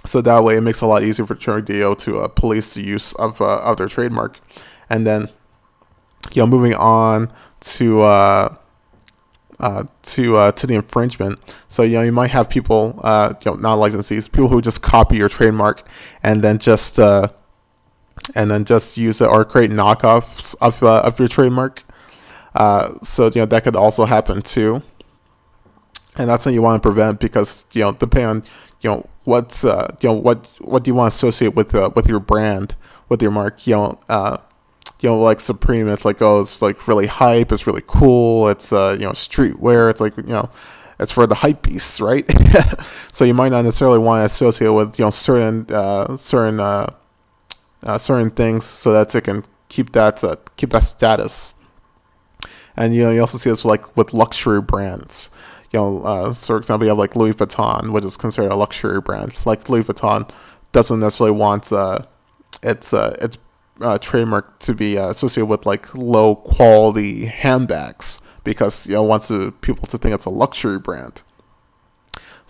so 0.04 0.20
that 0.22 0.44
way, 0.44 0.56
it 0.56 0.62
makes 0.62 0.82
it 0.82 0.84
a 0.84 0.88
lot 0.88 1.02
easier 1.02 1.26
for 1.26 1.34
DAO 1.34 1.96
to 1.98 2.20
uh, 2.20 2.28
police 2.28 2.74
the 2.74 2.82
use 2.82 3.12
of 3.14 3.40
uh, 3.40 3.60
of 3.60 3.76
their 3.76 3.88
trademark, 3.88 4.40
and 4.88 5.06
then 5.06 5.28
you 6.32 6.42
know 6.42 6.46
moving 6.46 6.74
on 6.74 7.30
to 7.60 8.02
uh, 9.60 9.84
to 10.02 10.36
uh, 10.36 10.52
to 10.52 10.66
the 10.66 10.74
infringement. 10.74 11.38
So 11.68 11.82
you 11.82 11.94
know 11.94 12.02
you 12.02 12.12
might 12.12 12.30
have 12.30 12.48
people, 12.48 12.98
uh, 13.02 13.34
you 13.44 13.50
know, 13.50 13.56
not 13.58 13.78
licensees, 13.78 14.30
people 14.30 14.48
who 14.48 14.60
just 14.60 14.82
copy 14.82 15.16
your 15.16 15.28
trademark 15.28 15.82
and 16.22 16.42
then 16.42 16.58
just 16.58 16.98
uh, 16.98 17.28
and 18.34 18.50
then 18.50 18.64
just 18.64 18.96
use 18.96 19.20
it 19.20 19.26
or 19.26 19.44
create 19.44 19.70
knockoffs 19.70 20.54
of 20.60 20.82
uh, 20.82 21.00
of 21.02 21.18
your 21.18 21.28
trademark. 21.28 21.82
Uh, 22.54 22.94
so 23.02 23.26
you 23.26 23.40
know 23.40 23.46
that 23.46 23.64
could 23.64 23.76
also 23.76 24.04
happen 24.04 24.42
too, 24.42 24.82
and 26.20 26.28
that's 26.28 26.44
something 26.44 26.54
you 26.54 26.62
want 26.62 26.83
to 26.83 26.87
prevent 26.87 27.20
because 27.20 27.64
you 27.72 27.83
know 27.83 27.92
depending 27.92 28.26
on 28.26 28.44
you 28.83 28.90
know 28.90 29.09
what's 29.24 29.64
uh, 29.64 29.94
you 30.00 30.09
know 30.09 30.14
what 30.14 30.46
what 30.61 30.85
do 30.85 30.90
you 30.90 30.94
want 30.94 31.11
to 31.11 31.16
associate 31.16 31.54
with 31.54 31.74
uh, 31.74 31.90
with 31.94 32.06
your 32.09 32.20
brand 32.20 32.76
with 33.09 33.20
your 33.20 33.30
mark. 33.30 33.66
You 33.66 33.74
know. 33.74 34.00
Uh, 34.09 34.38
you 35.02 35.09
know, 35.09 35.18
like 35.18 35.40
Supreme, 35.40 35.88
it's 35.88 36.04
like, 36.04 36.20
oh, 36.20 36.40
it's 36.40 36.61
like 36.61 36.87
really 36.87 37.06
hype, 37.06 37.52
it's 37.52 37.66
really 37.66 37.83
cool, 37.87 38.48
it's, 38.48 38.70
uh, 38.70 38.92
you 38.98 39.06
know, 39.06 39.12
streetwear, 39.12 39.88
it's 39.88 40.00
like, 40.00 40.14
you 40.16 40.24
know, 40.24 40.50
it's 40.98 41.11
for 41.11 41.26
the 41.26 41.37
hype 41.37 41.62
beasts, 41.62 42.00
right? 42.00 42.30
so 43.12 43.24
you 43.24 43.33
might 43.33 43.48
not 43.48 43.62
necessarily 43.62 43.98
want 43.98 44.20
to 44.20 44.24
associate 44.26 44.68
with, 44.68 44.98
you 44.98 45.06
know, 45.06 45.11
certain, 45.11 45.66
uh, 45.74 46.16
certain, 46.16 46.61
uh, 46.61 46.92
uh, 47.83 47.96
certain 47.96 48.30
things 48.30 48.64
so 48.64 48.92
that 48.92 49.14
it 49.14 49.24
can 49.24 49.42
keep 49.70 49.92
that, 49.92 50.22
uh, 50.22 50.37
keep 50.56 50.70
that 50.70 50.83
status. 50.83 51.54
And, 52.76 52.94
you 52.94 53.04
know, 53.04 53.11
you 53.11 53.20
also 53.20 53.38
see 53.38 53.48
this 53.48 53.64
like 53.64 53.96
with 53.96 54.12
luxury 54.12 54.61
brands. 54.61 55.30
You 55.72 55.78
know, 55.78 56.02
uh, 56.02 56.33
for 56.33 56.56
example, 56.56 56.87
you 56.87 56.90
have 56.90 56.98
like 56.98 57.14
Louis 57.14 57.33
Vuitton, 57.33 57.92
which 57.92 58.04
is 58.04 58.16
considered 58.16 58.52
a 58.52 58.56
luxury 58.56 59.00
brand. 59.00 59.35
Like 59.46 59.68
Louis 59.68 59.85
Vuitton 59.85 60.28
doesn't 60.72 61.00
necessarily 61.00 61.37
want, 61.37 61.72
uh, 61.72 62.00
its, 62.62 62.92
uh, 62.92 63.16
its 63.20 63.38
uh, 63.80 63.98
trademark 63.98 64.59
to 64.61 64.74
be 64.74 64.98
uh, 64.98 65.09
associated 65.09 65.46
with 65.46 65.66
like 65.66 65.94
low 65.94 66.37
quality 66.37 67.26
handbags 67.26 68.20
because 68.44 68.87
you 68.87 68.94
know 68.94 69.02
wants 69.02 69.30
people 69.61 69.87
to 69.87 69.98
think 69.98 70.14
it's 70.14 70.24
a 70.24 70.30
luxury 70.30 70.78
brand. 70.78 71.22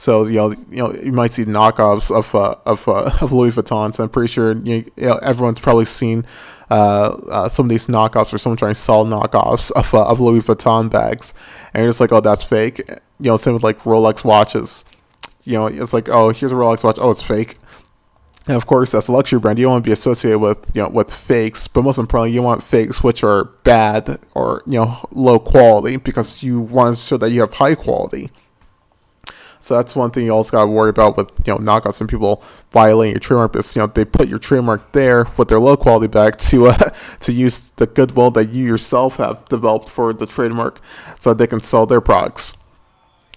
So 0.00 0.24
you 0.26 0.36
know, 0.36 0.50
you 0.70 0.78
know, 0.78 0.94
you 0.94 1.12
might 1.12 1.30
see 1.30 1.44
knockoffs 1.44 2.10
of 2.10 2.34
uh, 2.34 2.56
of 2.64 2.88
uh, 2.88 3.10
of 3.20 3.32
Louis 3.32 3.50
Vuittons. 3.50 4.00
I'm 4.00 4.08
pretty 4.08 4.32
sure 4.32 4.56
you 4.56 4.86
know, 4.96 5.16
everyone's 5.16 5.60
probably 5.60 5.84
seen 5.84 6.24
uh, 6.70 7.18
uh, 7.30 7.48
some 7.48 7.66
of 7.66 7.70
these 7.70 7.86
knockoffs 7.86 8.32
or 8.32 8.38
someone 8.38 8.56
trying 8.56 8.70
to 8.70 8.80
sell 8.80 9.04
knockoffs 9.04 9.70
of 9.72 9.92
of 9.94 10.20
Louis 10.20 10.40
Vuitton 10.40 10.90
bags, 10.90 11.34
and 11.74 11.82
you're 11.82 11.90
just 11.90 12.00
like, 12.00 12.12
oh, 12.12 12.20
that's 12.20 12.42
fake. 12.42 12.82
You 13.20 13.30
know, 13.30 13.36
same 13.36 13.54
with 13.54 13.62
like 13.62 13.80
Rolex 13.80 14.24
watches. 14.24 14.84
You 15.44 15.54
know, 15.54 15.66
it's 15.66 15.92
like, 15.92 16.08
oh, 16.08 16.30
here's 16.30 16.52
a 16.52 16.56
Rolex 16.56 16.84
watch. 16.84 16.98
Oh, 17.00 17.10
it's 17.10 17.22
fake. 17.22 17.56
And 18.46 18.56
of 18.56 18.66
course, 18.66 18.94
as 18.94 19.08
a 19.08 19.12
luxury 19.12 19.38
brand, 19.38 19.58
you 19.58 19.66
don't 19.66 19.72
want 19.74 19.84
to 19.84 19.88
be 19.88 19.92
associated 19.92 20.38
with 20.38 20.72
you 20.74 20.82
know 20.82 20.88
with 20.88 21.12
fakes, 21.12 21.68
but 21.68 21.82
most 21.82 21.98
importantly, 21.98 22.32
you 22.32 22.42
want 22.42 22.62
fakes 22.62 23.02
which 23.02 23.22
are 23.22 23.44
bad 23.44 24.18
or 24.34 24.62
you 24.66 24.80
know 24.80 25.06
low 25.12 25.38
quality 25.38 25.96
because 25.98 26.42
you 26.42 26.60
want 26.60 26.96
to 26.96 27.00
show 27.00 27.16
that 27.18 27.30
you 27.30 27.42
have 27.42 27.54
high 27.54 27.74
quality. 27.74 28.30
So 29.60 29.76
that's 29.76 29.94
one 29.94 30.10
thing 30.10 30.24
you 30.24 30.34
also 30.34 30.52
got 30.52 30.64
to 30.64 30.70
worry 30.70 30.88
about 30.88 31.18
with 31.18 31.30
you 31.46 31.52
know 31.52 31.58
knockouts 31.58 32.00
and 32.00 32.08
people 32.08 32.42
violating 32.72 33.12
your 33.12 33.20
trademark. 33.20 33.54
Is 33.56 33.76
you 33.76 33.82
know 33.82 33.86
they 33.86 34.06
put 34.06 34.26
your 34.26 34.38
trademark 34.38 34.92
there 34.92 35.26
with 35.36 35.48
their 35.48 35.60
low 35.60 35.76
quality 35.76 36.06
back 36.06 36.36
to 36.38 36.68
uh, 36.68 36.76
to 37.20 37.32
use 37.32 37.70
the 37.70 37.86
goodwill 37.86 38.30
that 38.32 38.48
you 38.48 38.64
yourself 38.64 39.16
have 39.16 39.46
developed 39.48 39.90
for 39.90 40.14
the 40.14 40.26
trademark, 40.26 40.80
so 41.20 41.30
that 41.30 41.38
they 41.38 41.46
can 41.46 41.60
sell 41.60 41.84
their 41.84 42.00
products. 42.00 42.54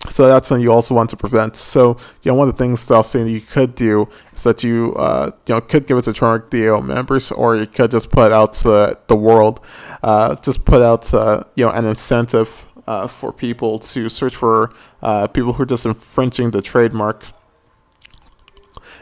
So 0.09 0.27
that's 0.27 0.49
something 0.49 0.61
you 0.61 0.71
also 0.71 0.93
want 0.93 1.09
to 1.11 1.17
prevent. 1.17 1.55
So, 1.55 1.97
you 2.23 2.31
know, 2.31 2.35
one 2.35 2.49
of 2.49 2.57
the 2.57 2.63
things 2.63 2.91
I 2.91 2.97
was 2.97 3.09
saying 3.09 3.27
you 3.27 3.41
could 3.41 3.73
do 3.73 4.09
is 4.33 4.43
that 4.43 4.63
you, 4.63 4.93
uh, 4.95 5.31
you 5.47 5.55
know, 5.55 5.61
could 5.61 5.87
give 5.87 5.97
it 5.97 6.03
to 6.03 6.13
Trademark 6.13 6.51
DAO 6.51 6.85
members, 6.85 7.31
or 7.31 7.55
you 7.55 7.65
could 7.65 7.89
just 7.89 8.09
put 8.11 8.31
out 8.31 8.53
to 8.53 8.97
the 9.07 9.15
world, 9.15 9.61
uh, 10.03 10.35
just 10.35 10.65
put 10.65 10.81
out, 10.81 11.11
uh, 11.13 11.45
you 11.55 11.65
know, 11.65 11.71
an 11.71 11.85
incentive 11.85 12.67
uh, 12.85 13.07
for 13.07 13.31
people 13.31 13.79
to 13.79 14.09
search 14.09 14.35
for 14.35 14.73
uh, 15.01 15.27
people 15.27 15.53
who 15.53 15.63
are 15.63 15.67
just 15.67 15.85
infringing 15.85 16.51
the 16.51 16.61
trademark. 16.61 17.23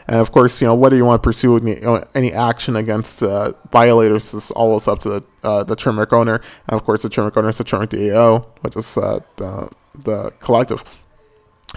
And 0.06 0.16
of 0.16 0.32
course, 0.32 0.60
you 0.60 0.66
know, 0.66 0.74
whether 0.74 0.96
you 0.96 1.04
want 1.04 1.22
to 1.22 1.26
pursue 1.26 1.56
any, 1.56 1.74
you 1.76 1.80
know, 1.82 2.04
any 2.14 2.32
action 2.32 2.76
against 2.76 3.22
uh, 3.22 3.52
violators 3.70 4.34
is 4.34 4.50
always 4.52 4.88
up 4.88 5.00
to 5.00 5.08
the, 5.08 5.24
uh, 5.42 5.64
the 5.64 5.76
trademark 5.76 6.12
owner. 6.12 6.40
And 6.68 6.74
of 6.74 6.84
course, 6.84 7.02
the 7.02 7.08
trademark 7.08 7.36
owner 7.36 7.48
is 7.48 7.58
the 7.58 7.64
trademark 7.64 7.90
DAO, 7.90 8.46
which 8.62 8.76
is 8.76 8.96
uh, 8.96 9.20
the 9.36 9.70
the 9.94 10.30
collective. 10.40 10.82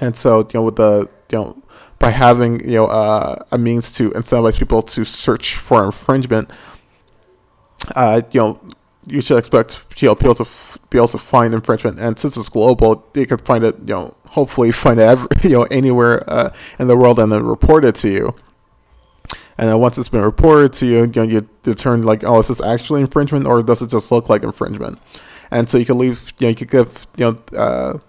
And 0.01 0.15
so, 0.15 0.39
you 0.39 0.47
know, 0.55 0.63
with 0.63 0.75
the 0.75 1.09
you 1.31 1.37
know, 1.37 1.63
by 1.99 2.09
having 2.09 2.59
you 2.61 2.75
know 2.75 2.87
uh, 2.87 3.43
a 3.51 3.57
means 3.57 3.93
to 3.93 4.11
incentivize 4.11 4.59
people 4.59 4.81
to 4.81 5.05
search 5.05 5.55
for 5.55 5.85
infringement, 5.85 6.49
uh, 7.95 8.21
you 8.31 8.39
know, 8.39 8.59
you 9.07 9.21
should 9.21 9.37
expect 9.37 9.85
you 9.97 10.09
know 10.09 10.15
people 10.15 10.35
to 10.35 10.43
f- 10.43 10.77
be 10.89 10.97
able 10.97 11.07
to 11.09 11.17
find 11.17 11.53
infringement. 11.53 11.99
And 11.99 12.19
since 12.19 12.35
it's 12.37 12.49
global, 12.49 13.05
they 13.13 13.25
could 13.25 13.41
find 13.41 13.63
it. 13.63 13.77
You 13.79 13.95
know, 13.95 14.17
hopefully 14.27 14.71
find 14.71 14.99
it 14.99 15.03
every, 15.03 15.27
you 15.43 15.57
know 15.57 15.63
anywhere 15.63 16.29
uh, 16.29 16.53
in 16.79 16.87
the 16.87 16.97
world 16.97 17.19
and 17.19 17.31
then 17.31 17.45
report 17.45 17.85
it 17.85 17.95
to 17.95 18.09
you. 18.09 18.35
And 19.57 19.69
then 19.69 19.79
once 19.79 19.97
it's 19.97 20.09
been 20.09 20.21
reported 20.21 20.73
to 20.73 20.85
you, 20.85 20.99
you 21.01 21.11
know, 21.15 21.23
you 21.23 21.49
determine 21.63 22.05
like, 22.05 22.25
oh, 22.25 22.39
is 22.39 22.49
this 22.49 22.61
actually 22.61 23.01
infringement 23.01 23.47
or 23.47 23.61
does 23.61 23.81
it 23.81 23.89
just 23.89 24.11
look 24.11 24.27
like 24.27 24.43
infringement? 24.43 24.99
And 25.51 25.69
so 25.69 25.77
you 25.77 25.85
can 25.85 25.97
leave. 25.97 26.33
You 26.39 26.47
know, 26.47 26.49
you 26.49 26.55
could 26.55 26.71
give 26.71 27.07
you 27.17 27.31
know. 27.31 27.57
Uh, 27.57 27.99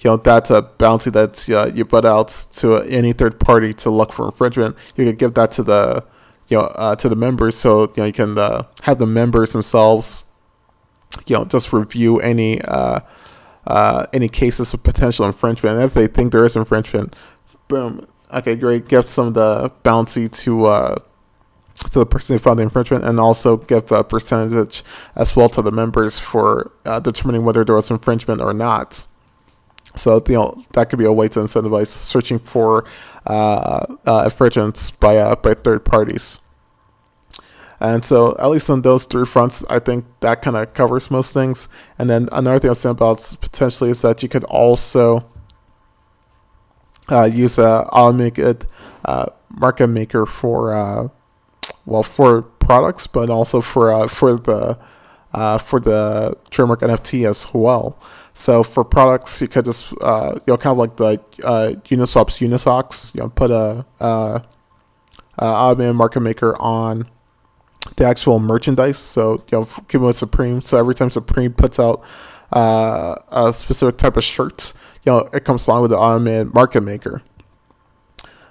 you 0.00 0.10
know 0.10 0.16
that's 0.18 0.50
a 0.50 0.62
bounty 0.62 1.10
that 1.10 1.48
uh, 1.48 1.70
you 1.74 1.84
put 1.84 2.04
out 2.04 2.28
to 2.52 2.76
any 2.82 3.12
third 3.12 3.40
party 3.40 3.72
to 3.72 3.90
look 3.90 4.12
for 4.12 4.26
infringement. 4.26 4.76
You 4.94 5.06
can 5.06 5.16
give 5.16 5.34
that 5.34 5.50
to 5.52 5.62
the 5.62 6.04
you 6.48 6.58
know 6.58 6.64
uh, 6.64 6.96
to 6.96 7.08
the 7.08 7.16
members, 7.16 7.56
so 7.56 7.82
you 7.82 7.92
know 7.96 8.04
you 8.04 8.12
can 8.12 8.38
uh, 8.38 8.64
have 8.82 8.98
the 8.98 9.06
members 9.06 9.52
themselves, 9.52 10.26
you 11.26 11.36
know, 11.36 11.44
just 11.44 11.72
review 11.72 12.20
any 12.20 12.60
uh, 12.62 13.00
uh, 13.66 14.06
any 14.12 14.28
cases 14.28 14.74
of 14.74 14.82
potential 14.82 15.26
infringement. 15.26 15.76
And 15.76 15.84
if 15.84 15.94
they 15.94 16.06
think 16.06 16.32
there 16.32 16.44
is 16.44 16.56
infringement, 16.56 17.16
boom. 17.68 18.06
Okay, 18.32 18.56
great. 18.56 18.88
Give 18.88 19.06
some 19.06 19.28
of 19.28 19.34
the 19.34 19.72
bounty 19.82 20.28
to 20.28 20.66
uh, 20.66 20.96
to 21.90 21.98
the 21.98 22.06
person 22.06 22.34
who 22.34 22.38
found 22.38 22.58
the 22.58 22.62
infringement, 22.62 23.04
and 23.04 23.18
also 23.20 23.56
give 23.56 23.90
a 23.92 24.04
percentage 24.04 24.82
as 25.14 25.36
well 25.36 25.48
to 25.50 25.62
the 25.62 25.72
members 25.72 26.18
for 26.18 26.72
uh, 26.84 27.00
determining 27.00 27.44
whether 27.44 27.64
there 27.64 27.74
was 27.74 27.90
infringement 27.90 28.40
or 28.40 28.52
not. 28.52 29.06
So 29.94 30.22
you 30.28 30.34
know 30.34 30.62
that 30.72 30.90
could 30.90 30.98
be 30.98 31.06
a 31.06 31.12
way 31.12 31.28
to 31.28 31.40
incentivize 31.40 31.86
searching 31.86 32.38
for 32.38 32.84
uh, 33.26 33.86
uh, 34.06 34.22
infringements 34.24 34.90
by 34.90 35.16
uh, 35.16 35.36
by 35.36 35.54
third 35.54 35.84
parties. 35.84 36.40
And 37.78 38.04
so, 38.04 38.34
at 38.38 38.46
least 38.46 38.70
on 38.70 38.82
those 38.82 39.04
three 39.04 39.26
fronts, 39.26 39.62
I 39.68 39.80
think 39.80 40.06
that 40.20 40.40
kind 40.40 40.56
of 40.56 40.72
covers 40.72 41.10
most 41.10 41.34
things. 41.34 41.68
And 41.98 42.08
then 42.08 42.28
another 42.32 42.58
thing 42.58 42.68
I 42.68 42.72
was 42.72 42.80
saying 42.80 42.92
about 42.92 43.36
potentially 43.40 43.90
is 43.90 44.00
that 44.02 44.22
you 44.22 44.30
could 44.30 44.44
also 44.44 45.26
uh, 47.10 47.24
use 47.24 47.58
a 47.58 47.86
automated 47.92 48.64
uh, 49.04 49.26
market 49.50 49.88
maker 49.88 50.24
for 50.24 50.72
uh, 50.72 51.08
well 51.86 52.02
for 52.02 52.42
products, 52.42 53.06
but 53.06 53.30
also 53.30 53.60
for 53.60 53.92
uh, 53.92 54.08
for 54.08 54.36
the 54.36 54.78
uh, 55.32 55.58
for 55.58 55.80
the 55.80 56.36
trademark 56.50 56.80
NFT 56.80 57.28
as 57.28 57.46
well. 57.54 57.98
So 58.34 58.62
for 58.62 58.84
products, 58.84 59.40
you 59.40 59.48
could 59.48 59.64
just 59.64 59.92
uh, 60.02 60.32
you 60.46 60.52
know 60.52 60.56
kind 60.56 60.72
of 60.72 60.78
like 60.78 60.96
the 60.96 61.20
Uniswap's 61.84 62.38
Unisocks, 62.40 63.14
you 63.14 63.22
know, 63.22 63.28
put 63.28 63.50
a, 63.50 63.86
a, 64.00 64.42
a 65.38 65.44
automated 65.44 65.96
market 65.96 66.20
maker 66.20 66.60
on 66.60 67.08
the 67.96 68.04
actual 68.04 68.38
merchandise. 68.40 68.98
So 68.98 69.44
you 69.50 69.60
know, 69.60 69.68
given 69.88 70.06
with 70.06 70.16
Supreme, 70.16 70.60
so 70.60 70.78
every 70.78 70.94
time 70.94 71.08
Supreme 71.08 71.52
puts 71.52 71.78
out 71.78 72.02
uh, 72.52 73.16
a 73.28 73.52
specific 73.52 73.96
type 73.96 74.16
of 74.16 74.24
shirt, 74.24 74.74
you 75.04 75.12
know, 75.12 75.28
it 75.32 75.44
comes 75.44 75.66
along 75.66 75.82
with 75.82 75.92
the 75.92 75.98
automated 75.98 76.52
market 76.52 76.82
maker. 76.82 77.22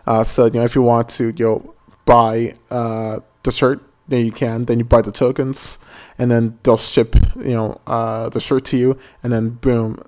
Uh, 0.07 0.23
so 0.23 0.45
you 0.45 0.51
know, 0.53 0.63
if 0.63 0.75
you 0.75 0.81
want 0.81 1.09
to 1.09 1.33
you 1.35 1.45
know 1.45 1.74
buy 2.05 2.53
uh, 2.69 3.19
the 3.43 3.51
shirt, 3.51 3.81
then 4.07 4.25
you 4.25 4.31
can. 4.31 4.65
Then 4.65 4.79
you 4.79 4.85
buy 4.85 5.01
the 5.01 5.11
tokens, 5.11 5.79
and 6.17 6.31
then 6.31 6.57
they'll 6.63 6.77
ship 6.77 7.15
you 7.35 7.55
know 7.55 7.81
uh, 7.87 8.29
the 8.29 8.39
shirt 8.39 8.65
to 8.65 8.77
you, 8.77 8.97
and 9.23 9.33
then 9.33 9.49
boom, 9.49 10.01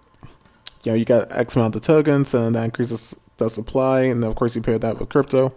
you 0.84 0.92
know 0.92 0.96
you 0.96 1.06
got 1.06 1.32
X 1.32 1.56
amount 1.56 1.76
of 1.76 1.82
tokens, 1.82 2.34
and 2.34 2.56
that 2.56 2.64
increases 2.64 3.16
the 3.38 3.50
supply, 3.50 4.02
and 4.02 4.24
of 4.24 4.36
course 4.36 4.56
you 4.56 4.62
pair 4.62 4.80
that 4.80 5.00
with 5.00 5.10
crypto. 5.10 5.54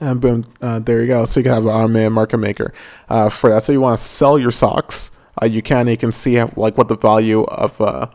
And 0.00 0.20
boom, 0.20 0.44
uh, 0.60 0.78
there 0.78 1.00
you 1.00 1.08
go. 1.08 1.24
So 1.24 1.40
you 1.40 1.44
can 1.44 1.52
have 1.52 1.64
an 1.64 1.70
automated 1.70 2.12
market 2.12 2.38
maker 2.38 2.72
uh, 3.08 3.28
for 3.28 3.50
that. 3.50 3.64
So 3.64 3.72
you 3.72 3.80
want 3.80 3.98
to 3.98 4.04
sell 4.04 4.38
your 4.38 4.52
socks, 4.52 5.10
uh, 5.42 5.46
you 5.46 5.62
can. 5.62 5.88
You 5.88 5.96
can 5.96 6.12
see 6.12 6.34
how, 6.34 6.50
like 6.56 6.78
what 6.78 6.88
the 6.88 6.96
value 6.96 7.42
of 7.44 7.80
uh, 7.80 8.06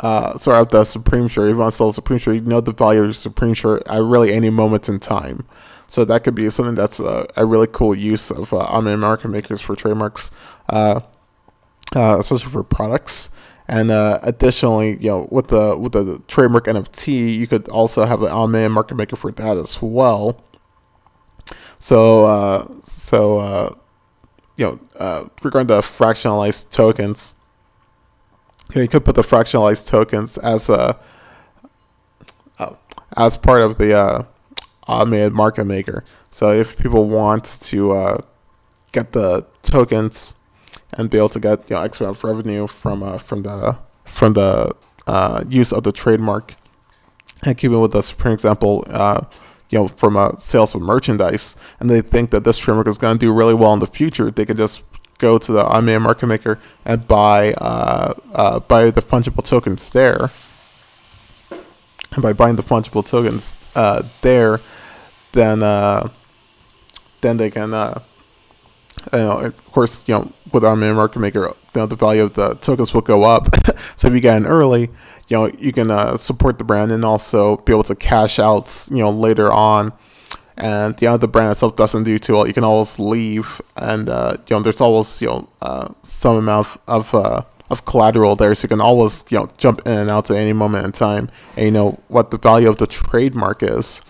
uh, 0.00 0.36
sorry 0.36 0.60
of 0.60 0.68
the 0.68 0.84
Supreme 0.84 1.28
shirt. 1.28 1.50
If 1.50 1.54
you 1.54 1.58
want 1.58 1.72
to 1.72 1.76
sell 1.76 1.88
a 1.88 1.92
Supreme 1.92 2.18
shirt, 2.18 2.36
you 2.36 2.40
know 2.40 2.60
the 2.60 2.72
value 2.72 3.00
of 3.00 3.06
your 3.06 3.12
Supreme 3.14 3.54
shirt 3.54 3.82
at 3.86 4.02
really 4.02 4.32
any 4.32 4.50
moment 4.50 4.88
in 4.88 4.98
time. 4.98 5.46
So 5.92 6.06
that 6.06 6.24
could 6.24 6.34
be 6.34 6.48
something 6.48 6.74
that's 6.74 7.00
a, 7.00 7.26
a 7.36 7.44
really 7.44 7.66
cool 7.70 7.94
use 7.94 8.30
of 8.30 8.54
uh, 8.54 8.56
automated 8.56 9.00
market 9.00 9.28
makers 9.28 9.60
for 9.60 9.76
trademarks, 9.76 10.30
uh, 10.70 11.00
uh, 11.94 12.16
especially 12.18 12.50
for 12.50 12.62
products. 12.62 13.28
And 13.68 13.90
uh, 13.90 14.18
additionally, 14.22 14.96
you 15.02 15.10
know, 15.10 15.28
with 15.30 15.48
the 15.48 15.76
with 15.76 15.92
the 15.92 16.22
trademark 16.28 16.64
NFT, 16.64 17.36
you 17.36 17.46
could 17.46 17.68
also 17.68 18.04
have 18.04 18.22
an 18.22 18.30
automated 18.30 18.70
market 18.70 18.94
maker 18.94 19.16
for 19.16 19.32
that 19.32 19.58
as 19.58 19.82
well. 19.82 20.42
So 21.78 22.24
uh, 22.24 22.68
so 22.80 23.36
uh, 23.40 23.74
you 24.56 24.64
know, 24.64 24.80
uh, 24.98 25.24
regarding 25.42 25.66
the 25.66 25.82
fractionalized 25.82 26.70
tokens, 26.70 27.34
you, 28.70 28.76
know, 28.76 28.82
you 28.84 28.88
could 28.88 29.04
put 29.04 29.14
the 29.14 29.20
fractionalized 29.20 29.88
tokens 29.88 30.38
as 30.38 30.70
a 30.70 30.98
uh, 32.58 32.76
as 33.14 33.36
part 33.36 33.60
of 33.60 33.76
the 33.76 33.94
uh, 33.94 34.24
automated 34.88 35.32
market 35.32 35.64
maker. 35.64 36.04
So 36.30 36.52
if 36.52 36.76
people 36.76 37.06
want 37.06 37.44
to 37.44 37.92
uh, 37.92 38.18
get 38.92 39.12
the 39.12 39.46
tokens 39.62 40.36
and 40.92 41.10
be 41.10 41.18
able 41.18 41.28
to 41.30 41.40
get 41.40 41.68
you 41.70 41.76
know 41.76 41.82
X 41.82 42.00
amount 42.00 42.16
of 42.16 42.24
revenue 42.24 42.66
from 42.66 43.02
uh, 43.02 43.18
from 43.18 43.42
the 43.42 43.78
from 44.04 44.34
the 44.34 44.74
uh, 45.06 45.44
use 45.48 45.72
of 45.72 45.82
the 45.84 45.92
trademark. 45.92 46.54
And 47.44 47.58
keeping 47.58 47.80
with 47.80 47.92
this, 47.92 48.10
for 48.12 48.30
example, 48.30 48.84
uh, 48.88 49.24
you 49.70 49.78
know, 49.78 49.88
from 49.88 50.16
a 50.16 50.38
sales 50.38 50.74
of 50.76 50.82
merchandise, 50.82 51.56
and 51.80 51.90
they 51.90 52.00
think 52.00 52.30
that 52.30 52.44
this 52.44 52.58
trademark 52.58 52.86
is 52.86 52.98
going 52.98 53.18
to 53.18 53.26
do 53.26 53.32
really 53.32 53.54
well 53.54 53.72
in 53.72 53.80
the 53.80 53.86
future, 53.86 54.30
they 54.30 54.44
can 54.44 54.56
just 54.56 54.84
go 55.18 55.38
to 55.38 55.52
the 55.52 55.64
automated 55.64 56.02
market 56.02 56.26
maker 56.26 56.58
and 56.84 57.08
buy 57.08 57.52
uh, 57.54 58.12
uh, 58.32 58.60
buy 58.60 58.90
the 58.90 59.00
fungible 59.00 59.44
tokens 59.44 59.92
there. 59.92 60.30
And 62.12 62.22
by 62.22 62.32
buying 62.32 62.56
the 62.56 62.62
fungible 62.62 63.06
tokens 63.06 63.70
uh, 63.74 64.02
there, 64.20 64.60
then 65.32 65.62
uh, 65.62 66.08
then 67.22 67.38
they 67.38 67.50
can 67.50 67.72
uh, 67.72 68.00
you 69.12 69.18
know, 69.18 69.38
of 69.40 69.72
course, 69.72 70.06
you 70.06 70.14
know, 70.14 70.30
with 70.52 70.64
our 70.64 70.76
main 70.76 70.94
market 70.94 71.18
maker, 71.18 71.44
you 71.44 71.80
know, 71.80 71.86
the 71.86 71.96
value 71.96 72.22
of 72.22 72.34
the 72.34 72.54
tokens 72.56 72.94
will 72.94 73.00
go 73.00 73.24
up. 73.24 73.48
so 73.96 74.08
if 74.08 74.14
you 74.14 74.20
get 74.20 74.36
in 74.36 74.46
early, 74.46 74.82
you 75.28 75.36
know, 75.36 75.50
you 75.58 75.72
can 75.72 75.90
uh, 75.90 76.16
support 76.16 76.58
the 76.58 76.64
brand 76.64 76.92
and 76.92 77.04
also 77.04 77.56
be 77.58 77.72
able 77.72 77.82
to 77.84 77.94
cash 77.94 78.38
out, 78.38 78.86
you 78.90 78.98
know, 78.98 79.10
later 79.10 79.52
on. 79.52 79.92
And 80.56 81.00
you 81.00 81.08
know, 81.08 81.16
the 81.16 81.28
brand 81.28 81.50
itself 81.50 81.76
doesn't 81.76 82.04
do 82.04 82.18
too 82.18 82.34
well. 82.34 82.46
You 82.46 82.52
can 82.52 82.62
always 82.62 82.98
leave, 82.98 83.60
and 83.74 84.08
uh, 84.08 84.36
you 84.46 84.54
know, 84.54 84.62
there's 84.62 84.82
always 84.82 85.22
you 85.22 85.28
know 85.28 85.48
uh, 85.62 85.88
some 86.02 86.36
amount 86.36 86.66
of 86.86 87.14
of, 87.14 87.46
of 87.72 87.84
collateral 87.86 88.36
there, 88.36 88.54
so 88.54 88.66
you 88.66 88.68
can 88.68 88.80
always 88.80 89.24
you 89.30 89.38
know 89.38 89.48
jump 89.56 89.80
in 89.86 89.92
and 89.92 90.10
out 90.10 90.30
at 90.30 90.36
any 90.36 90.52
moment 90.52 90.84
in 90.84 90.92
time, 90.92 91.30
and 91.56 91.64
you 91.64 91.72
know 91.72 92.00
what 92.08 92.30
the 92.30 92.38
value 92.38 92.68
of 92.68 92.76
the 92.76 92.86
trademark 92.86 93.62
is 93.62 94.02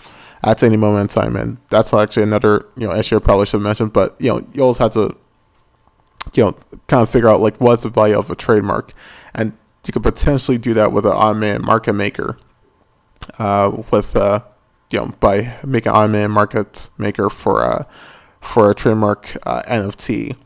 at 0.43 0.63
any 0.63 0.77
moment 0.77 1.13
in 1.17 1.23
time. 1.23 1.37
And 1.37 1.59
that's 1.71 1.95
actually 1.95 2.25
another 2.25 2.67
you 2.77 2.87
know 2.87 2.95
issue 2.95 3.17
I 3.17 3.21
probably 3.21 3.47
should 3.47 3.59
have 3.59 3.63
mentioned. 3.63 3.93
But 3.93 4.21
you 4.21 4.29
know, 4.29 4.47
you 4.53 4.63
always 4.63 4.79
have 4.79 4.91
to 4.93 5.17
you 6.35 6.45
know 6.45 6.57
kind 6.89 7.03
of 7.03 7.09
figure 7.09 7.29
out 7.29 7.41
like 7.41 7.61
what's 7.61 7.85
the 7.85 7.89
value 7.89 8.19
of 8.19 8.29
a 8.31 8.35
trademark, 8.35 8.91
and 9.33 9.53
you 9.87 9.93
could 9.93 10.03
potentially 10.03 10.59
do 10.59 10.75
that 10.75 10.93
with 10.93 11.07
an 11.07 11.13
automated 11.13 11.63
market 11.63 11.95
maker. 11.95 12.37
Uh, 13.39 13.71
with 13.93 14.17
uh, 14.17 14.41
you 14.91 14.99
know 14.99 15.15
by 15.21 15.57
making 15.65 15.93
automated 15.93 16.31
market 16.31 16.91
maker 16.99 17.31
for 17.31 17.65
uh, 17.65 17.85
for 18.41 18.71
a 18.71 18.75
trademark 18.75 19.37
uh, 19.45 19.63
NFT 19.63 20.37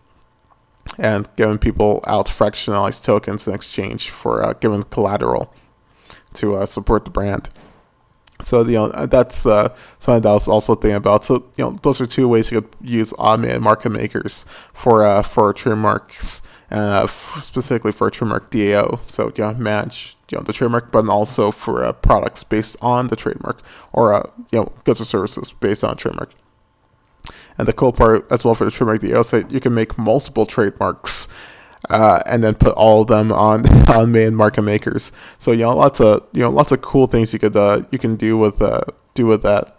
and 0.99 1.29
giving 1.37 1.59
people 1.59 2.03
out 2.07 2.27
fractionalized 2.27 3.05
tokens 3.05 3.47
in 3.47 3.55
exchange 3.55 4.11
for 4.11 4.43
uh, 4.43 4.53
giving 4.55 4.83
collateral 4.85 5.53
to 6.35 6.57
uh, 6.57 6.67
support 6.67 7.05
the 7.05 7.11
brand. 7.11 7.49
So 8.43 8.63
you 8.65 8.75
know 8.75 8.89
that's 9.07 9.47
uh, 9.47 9.75
something 9.99 10.23
that 10.23 10.29
I 10.29 10.35
was 10.35 10.49
also 10.49 10.75
thinking 10.75 10.97
about. 10.97 11.25
So 11.25 11.47
you 11.57 11.65
know 11.65 11.79
those 11.83 12.01
are 12.01 12.07
two 12.07 12.29
ways 12.29 12.51
you 12.51 12.61
could 12.61 12.75
use 12.83 13.15
automated 13.19 13.63
market 13.63 13.91
makers 13.91 14.45
for 14.75 15.05
uh, 15.05 15.23
for 15.23 15.53
trademarks 15.55 16.43
uh, 16.71 17.03
f- 17.05 17.39
specifically 17.43 17.93
for 17.93 18.09
a 18.09 18.11
trademark 18.11 18.51
DAO. 18.51 19.03
So 19.05 19.33
you 19.37 19.45
know 19.45 19.55
manage 19.55 20.17
you 20.31 20.37
know 20.37 20.45
the 20.45 20.53
trademark, 20.53 20.93
but 20.93 21.09
also 21.09 21.51
for 21.51 21.83
uh, 21.83 21.93
products 21.93 22.45
based 22.45 22.77
on 22.83 23.09
the 23.09 23.17
trademark 23.17 23.63
or 23.93 24.13
uh, 24.13 24.31
you 24.53 24.61
know 24.61 24.73
goods 24.85 25.01
or 25.01 25.07
services 25.07 25.53
based 25.53 25.83
on 25.83 25.97
trademark. 25.97 26.31
And 27.59 27.67
the 27.67 27.73
cool 27.73 27.93
part 27.93 28.31
as 28.31 28.45
well 28.45 28.55
for 28.55 28.65
the 28.65 28.71
trademark 28.71 29.01
DAO, 29.01 29.25
so 29.25 29.39
you 29.49 29.61
can 29.61 29.75
make 29.75 29.97
multiple 29.97 30.45
trademarks 30.45 31.29
uh, 31.91 32.21
and 32.27 32.43
then 32.43 32.55
put 32.55 32.75
all 32.75 33.03
of 33.03 33.09
them 33.09 33.33
on 33.33 33.67
on 33.91 34.13
main 34.13 34.35
market 34.35 34.63
makers. 34.63 35.13
So 35.39 35.53
you 35.53 35.63
know, 35.63 35.77
lots 35.77 36.01
of 36.01 36.27
you 36.33 36.43
know, 36.43 36.51
lots 36.51 36.73
of 36.73 36.83
cool 36.83 37.07
things 37.07 37.33
you 37.33 37.39
could 37.39 37.57
uh, 37.57 37.83
you 37.91 37.99
can 37.99 38.17
do 38.17 38.37
with 38.37 38.61
uh, 38.61 38.83
do 39.15 39.27
with 39.27 39.43
that. 39.43 39.77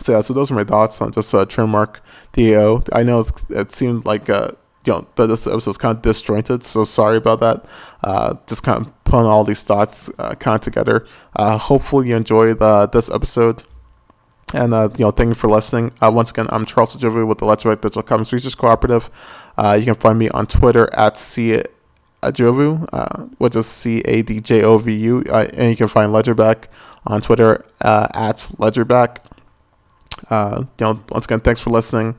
So 0.00 0.12
yeah, 0.12 0.20
so 0.20 0.32
those 0.32 0.50
are 0.50 0.54
my 0.54 0.64
thoughts 0.64 1.00
on 1.00 1.12
just 1.12 1.34
uh, 1.34 1.44
trademark 1.44 2.02
DAO. 2.32 2.88
I 2.92 3.02
know 3.02 3.24
it 3.50 3.72
seemed 3.72 4.06
like 4.06 4.30
uh, 4.30 4.50
you 4.86 4.92
know 4.92 5.06
that 5.16 5.26
this 5.26 5.46
episode 5.46 5.70
was 5.70 5.78
kind 5.78 5.96
of 5.96 6.02
disjointed, 6.02 6.62
so 6.64 6.84
sorry 6.84 7.16
about 7.16 7.40
that. 7.40 7.66
Uh, 8.02 8.34
just 8.46 8.62
kind 8.62 8.86
of 8.86 9.04
putting 9.04 9.26
all 9.26 9.44
these 9.44 9.64
thoughts 9.64 10.10
uh, 10.18 10.34
kind 10.34 10.54
of 10.54 10.60
together. 10.60 11.06
Uh, 11.36 11.58
hopefully 11.58 12.08
you 12.08 12.16
enjoyed 12.16 12.60
uh, 12.62 12.86
this 12.86 13.10
episode. 13.10 13.64
And 14.54 14.72
uh, 14.72 14.88
you 14.96 15.04
know, 15.04 15.10
thank 15.10 15.28
you 15.28 15.34
for 15.34 15.48
listening. 15.48 15.92
Uh, 16.00 16.10
once 16.10 16.30
again, 16.30 16.46
I'm 16.48 16.64
Charles 16.64 16.96
Adjovu 16.96 17.26
with 17.26 17.38
the 17.38 17.44
Let's 17.44 17.64
Digital 17.64 18.02
Commons 18.02 18.32
Research 18.32 18.56
Cooperative. 18.56 19.10
Uh, 19.58 19.76
you 19.78 19.84
can 19.84 19.94
find 19.94 20.18
me 20.18 20.30
on 20.30 20.46
Twitter 20.46 20.88
at 20.94 21.18
C 21.18 21.62
Adjovu, 22.22 22.88
uh, 22.92 23.24
which 23.36 23.56
is 23.56 23.66
C 23.66 24.00
A 24.06 24.22
D 24.22 24.40
J 24.40 24.62
O 24.62 24.78
V 24.78 24.94
U, 24.94 25.24
uh, 25.28 25.46
and 25.54 25.70
you 25.70 25.76
can 25.76 25.88
find 25.88 26.12
Ledgerback 26.12 26.68
on 27.06 27.20
Twitter 27.20 27.64
uh, 27.82 28.08
at 28.14 28.36
Ledgerback. 28.58 29.18
Uh, 30.30 30.64
you 30.80 30.84
know, 30.84 31.00
once 31.10 31.26
again, 31.26 31.40
thanks 31.40 31.60
for 31.60 31.68
listening. 31.70 32.16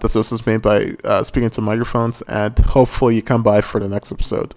This 0.00 0.14
was 0.14 0.44
made 0.46 0.62
by 0.62 0.96
speaking 1.22 1.50
to 1.50 1.60
microphones, 1.60 2.22
and 2.22 2.58
hopefully 2.58 3.14
you 3.14 3.22
come 3.22 3.42
by 3.44 3.60
for 3.60 3.78
the 3.78 3.88
next 3.88 4.10
episode. 4.10 4.54